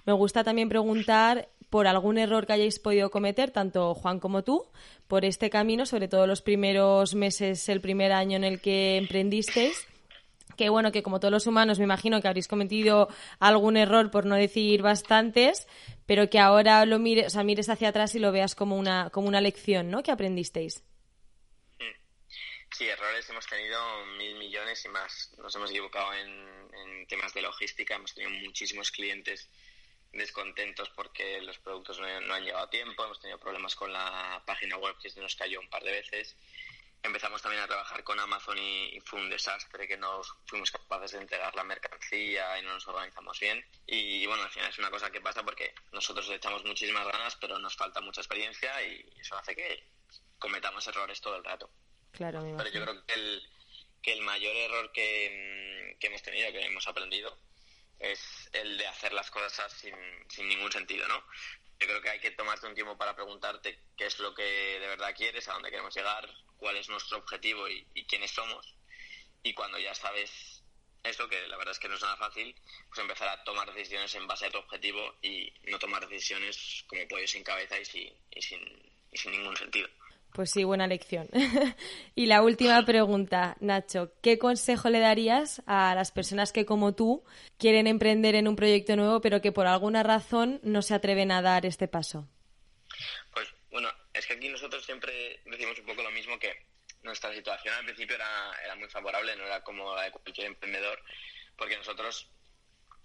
me 0.06 0.14
gusta 0.14 0.44
también 0.44 0.70
preguntar 0.70 1.50
por 1.74 1.88
algún 1.88 2.18
error 2.18 2.46
que 2.46 2.52
hayáis 2.52 2.78
podido 2.78 3.10
cometer, 3.10 3.50
tanto 3.50 3.96
Juan 3.96 4.20
como 4.20 4.44
tú, 4.44 4.70
por 5.08 5.24
este 5.24 5.50
camino, 5.50 5.86
sobre 5.86 6.06
todo 6.06 6.24
los 6.28 6.40
primeros 6.40 7.16
meses, 7.16 7.68
el 7.68 7.80
primer 7.80 8.12
año 8.12 8.36
en 8.36 8.44
el 8.44 8.60
que 8.60 8.96
emprendisteis 8.96 9.84
que 10.56 10.68
bueno, 10.68 10.92
que 10.92 11.02
como 11.02 11.18
todos 11.18 11.32
los 11.32 11.48
humanos 11.48 11.80
me 11.80 11.84
imagino 11.84 12.22
que 12.22 12.28
habréis 12.28 12.46
cometido 12.46 13.08
algún 13.40 13.76
error, 13.76 14.12
por 14.12 14.24
no 14.24 14.36
decir 14.36 14.82
bastantes, 14.82 15.66
pero 16.06 16.30
que 16.30 16.38
ahora 16.38 16.86
lo 16.86 17.00
mires, 17.00 17.26
o 17.26 17.30
sea, 17.30 17.42
mires 17.42 17.68
hacia 17.68 17.88
atrás 17.88 18.14
y 18.14 18.20
lo 18.20 18.30
veas 18.30 18.54
como 18.54 18.76
una, 18.76 19.10
como 19.10 19.26
una 19.26 19.40
lección, 19.40 19.90
¿no? 19.90 20.04
Que 20.04 20.12
aprendisteis. 20.12 20.84
Sí, 22.70 22.84
errores 22.86 23.28
hemos 23.30 23.48
tenido 23.48 23.80
mil 24.16 24.38
millones 24.38 24.84
y 24.84 24.88
más. 24.90 25.34
Nos 25.38 25.52
hemos 25.56 25.70
equivocado 25.70 26.14
en, 26.14 26.28
en 26.30 27.06
temas 27.08 27.34
de 27.34 27.42
logística, 27.42 27.96
hemos 27.96 28.14
tenido 28.14 28.30
muchísimos 28.44 28.92
clientes 28.92 29.50
descontentos 30.14 30.90
porque 30.90 31.40
los 31.42 31.58
productos 31.58 32.00
no, 32.00 32.06
han 32.06 32.44
llegado 32.44 32.64
a 32.64 32.70
tiempo, 32.70 33.04
hemos 33.04 33.20
tenido 33.20 33.38
problemas 33.38 33.74
con 33.74 33.92
la 33.92 34.42
página 34.46 34.76
web 34.76 34.96
que 35.00 35.10
se 35.10 35.20
nos 35.20 35.34
cayó 35.36 35.60
un 35.60 35.68
par 35.68 35.82
de 35.82 35.92
veces. 35.92 36.36
Empezamos 37.02 37.42
también 37.42 37.62
a 37.62 37.66
trabajar 37.66 38.02
con 38.02 38.18
Amazon 38.18 38.56
y, 38.56 38.98
fue 39.04 39.20
un 39.20 39.28
desastre 39.28 39.86
que 39.86 39.98
no 39.98 40.22
fuimos 40.46 40.70
capaces 40.70 41.12
de 41.12 41.18
entregar 41.18 41.54
la 41.54 41.62
mercancía 41.62 42.58
y 42.58 42.62
no 42.62 42.72
nos 42.72 42.88
organizamos 42.88 43.38
bien. 43.38 43.62
Y, 43.86 44.24
bueno, 44.26 44.42
al 44.42 44.50
final 44.50 44.70
es 44.70 44.78
una 44.78 44.90
cosa 44.90 45.10
que 45.10 45.20
pasa 45.20 45.42
porque 45.42 45.74
nosotros 45.92 46.28
le 46.28 46.36
echamos 46.36 46.64
muchísimas 46.64 47.06
ganas, 47.06 47.36
pero 47.36 47.58
nos 47.58 47.76
falta 47.76 48.00
mucha 48.00 48.22
experiencia 48.22 48.82
y 48.86 49.04
eso 49.20 49.36
hace 49.36 49.54
que 49.54 49.86
cometamos 50.38 50.86
errores 50.86 51.20
todo 51.20 51.36
el 51.36 51.44
rato. 51.44 51.70
Claro, 52.12 52.40
Pero 52.56 52.70
yo 52.70 52.82
creo 52.82 53.06
que 53.06 53.14
el, 53.14 53.42
que 54.00 54.12
el 54.12 54.22
mayor 54.22 54.56
error 54.56 54.90
que, 54.92 55.96
que 56.00 56.06
hemos 56.06 56.22
tenido, 56.22 56.52
que 56.52 56.64
hemos 56.64 56.86
aprendido, 56.88 57.36
es 58.12 58.50
el 58.52 58.78
de 58.78 58.86
hacer 58.86 59.12
las 59.12 59.30
cosas 59.30 59.72
sin, 59.72 59.94
sin 60.28 60.48
ningún 60.48 60.70
sentido, 60.72 61.06
¿no? 61.08 61.22
Yo 61.80 61.88
creo 61.88 62.00
que 62.00 62.10
hay 62.10 62.20
que 62.20 62.30
tomarte 62.30 62.66
un 62.66 62.74
tiempo 62.74 62.96
para 62.96 63.14
preguntarte 63.14 63.78
qué 63.96 64.06
es 64.06 64.18
lo 64.18 64.34
que 64.34 64.42
de 64.42 64.86
verdad 64.86 65.14
quieres, 65.14 65.48
a 65.48 65.54
dónde 65.54 65.70
queremos 65.70 65.94
llegar, 65.94 66.28
cuál 66.56 66.76
es 66.76 66.88
nuestro 66.88 67.18
objetivo 67.18 67.68
y, 67.68 67.84
quiénes 68.06 68.30
somos. 68.30 68.74
Y 69.42 69.52
cuando 69.54 69.78
ya 69.78 69.94
sabes 69.94 70.62
eso, 71.02 71.28
que 71.28 71.46
la 71.48 71.56
verdad 71.56 71.72
es 71.72 71.78
que 71.78 71.88
no 71.88 71.96
es 71.96 72.02
nada 72.02 72.16
fácil, 72.16 72.54
pues 72.88 73.00
empezar 73.00 73.28
a 73.28 73.44
tomar 73.44 73.72
decisiones 73.74 74.14
en 74.14 74.26
base 74.26 74.46
a 74.46 74.50
tu 74.50 74.58
objetivo 74.58 75.16
y 75.20 75.52
no 75.64 75.78
tomar 75.78 76.08
decisiones 76.08 76.84
como 76.86 77.06
pollo 77.08 77.26
sin 77.26 77.44
cabeza 77.44 77.78
y 77.78 77.84
sin, 77.84 78.16
y 78.30 78.40
sin, 78.40 78.60
y 79.12 79.18
sin 79.18 79.32
ningún 79.32 79.56
sentido. 79.56 79.88
Pues 80.34 80.50
sí, 80.50 80.64
buena 80.64 80.88
lección. 80.88 81.28
y 82.16 82.26
la 82.26 82.42
última 82.42 82.84
pregunta, 82.84 83.56
Nacho, 83.60 84.14
¿qué 84.20 84.36
consejo 84.36 84.90
le 84.90 84.98
darías 84.98 85.62
a 85.64 85.94
las 85.94 86.10
personas 86.10 86.50
que 86.50 86.66
como 86.66 86.92
tú 86.92 87.24
quieren 87.56 87.86
emprender 87.86 88.34
en 88.34 88.48
un 88.48 88.56
proyecto 88.56 88.96
nuevo 88.96 89.20
pero 89.20 89.40
que 89.40 89.52
por 89.52 89.68
alguna 89.68 90.02
razón 90.02 90.58
no 90.64 90.82
se 90.82 90.92
atreven 90.92 91.30
a 91.30 91.40
dar 91.40 91.66
este 91.66 91.86
paso? 91.86 92.28
Pues 93.32 93.46
bueno, 93.70 93.88
es 94.12 94.26
que 94.26 94.32
aquí 94.32 94.48
nosotros 94.48 94.84
siempre 94.84 95.40
decimos 95.44 95.78
un 95.78 95.86
poco 95.86 96.02
lo 96.02 96.10
mismo 96.10 96.36
que 96.40 96.66
nuestra 97.04 97.32
situación 97.32 97.72
al 97.72 97.84
principio 97.84 98.16
era, 98.16 98.26
era 98.64 98.74
muy 98.74 98.88
favorable, 98.88 99.36
no 99.36 99.44
era 99.44 99.62
como 99.62 99.94
la 99.94 100.02
de 100.02 100.10
cualquier 100.10 100.48
emprendedor, 100.48 101.00
porque 101.56 101.76
nosotros 101.76 102.28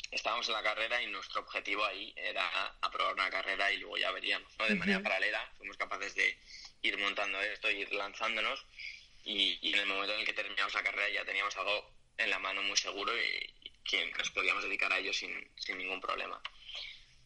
estábamos 0.09 0.47
en 0.47 0.55
la 0.55 0.63
carrera 0.63 0.99
y 1.03 1.05
nuestro 1.05 1.41
objetivo 1.41 1.85
ahí 1.85 2.11
era 2.17 2.75
aprobar 2.81 3.13
una 3.13 3.29
carrera 3.29 3.71
y 3.71 3.77
luego 3.77 3.97
ya 3.97 4.09
veríamos, 4.09 4.51
¿no? 4.57 4.65
De 4.65 4.73
manera 4.73 4.99
paralela 5.03 5.53
fuimos 5.57 5.77
capaces 5.77 6.15
de 6.15 6.35
ir 6.81 6.97
montando 6.97 7.39
esto, 7.41 7.69
ir 7.69 7.91
lanzándonos 7.93 8.65
y, 9.23 9.59
en 9.73 9.79
el 9.79 9.85
momento 9.85 10.13
en 10.13 10.21
el 10.21 10.25
que 10.25 10.33
terminamos 10.33 10.73
la 10.73 10.83
carrera 10.83 11.09
ya 11.09 11.25
teníamos 11.25 11.55
algo 11.57 11.91
en 12.17 12.29
la 12.29 12.39
mano 12.39 12.61
muy 12.63 12.77
seguro 12.77 13.11
y, 13.17 13.53
que 13.83 14.11
nos 14.11 14.29
podíamos 14.29 14.63
dedicar 14.63 14.93
a 14.93 14.99
ello 14.99 15.11
sin, 15.11 15.31
sin 15.55 15.77
ningún 15.79 15.99
problema. 15.99 16.39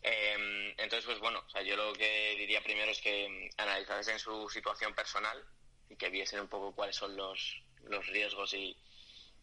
Em, 0.01 0.69
entonces, 0.77 1.05
pues 1.05 1.19
bueno, 1.19 1.43
o 1.45 1.49
sea, 1.49 1.61
yo 1.61 1.75
lo 1.75 1.91
que 1.93 2.35
diría 2.37 2.63
primero 2.63 2.89
es 2.91 3.01
que 3.01 3.49
analizasen 3.57 4.17
su 4.17 4.49
situación 4.49 4.93
personal 4.93 5.43
y 5.89 5.97
que 5.97 6.09
viesen 6.09 6.39
un 6.39 6.47
poco 6.47 6.73
cuáles 6.73 6.95
son 6.95 7.17
los, 7.17 7.61
los 7.83 8.05
riesgos 8.07 8.53
y, 8.53 8.77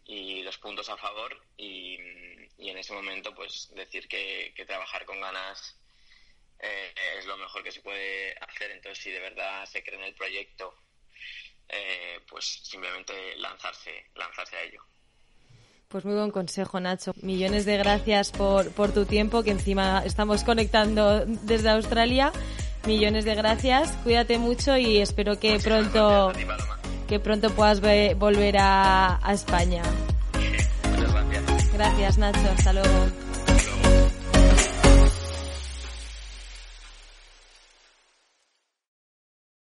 y 0.06 0.42
los 0.42 0.58
puntos 0.58 0.88
a 0.88 0.96
favor 0.96 1.42
y, 1.56 1.98
y 2.58 2.68
en 2.68 2.78
ese 2.78 2.92
momento 2.92 3.34
pues 3.34 3.70
decir 3.74 4.08
que, 4.08 4.52
que 4.54 4.66
trabajar 4.66 5.04
con 5.04 5.20
ganas 5.20 5.79
eh, 6.62 6.92
es 7.18 7.26
lo 7.26 7.36
mejor 7.36 7.62
que 7.62 7.72
se 7.72 7.80
puede 7.80 8.34
hacer. 8.40 8.70
Entonces, 8.70 9.02
si 9.02 9.10
de 9.10 9.20
verdad 9.20 9.64
se 9.66 9.82
cree 9.82 9.98
en 9.98 10.04
el 10.04 10.14
proyecto, 10.14 10.74
eh, 11.68 12.20
pues 12.28 12.44
simplemente 12.64 13.36
lanzarse, 13.36 14.10
lanzarse 14.14 14.56
a 14.56 14.62
ello. 14.62 14.82
Pues 15.88 16.04
muy 16.04 16.14
buen 16.14 16.30
consejo, 16.30 16.78
Nacho. 16.78 17.12
Millones 17.22 17.64
de 17.64 17.76
gracias 17.76 18.30
por, 18.30 18.72
por 18.72 18.92
tu 18.92 19.06
tiempo, 19.06 19.42
que 19.42 19.50
encima 19.50 20.04
estamos 20.04 20.44
conectando 20.44 21.24
desde 21.26 21.70
Australia. 21.70 22.32
Millones 22.86 23.24
de 23.24 23.34
gracias. 23.34 23.90
Cuídate 24.04 24.38
mucho 24.38 24.76
y 24.76 24.98
espero 24.98 25.40
que 25.40 25.58
pronto 25.58 26.32
que 27.08 27.18
pronto 27.18 27.50
puedas 27.50 27.80
volver 27.80 28.58
a, 28.58 29.18
a 29.20 29.32
España. 29.32 29.82
Muchas 30.90 31.12
gracias. 31.12 31.72
Gracias, 31.72 32.18
Nacho. 32.18 32.50
Hasta 32.56 32.72
luego. 32.72 33.19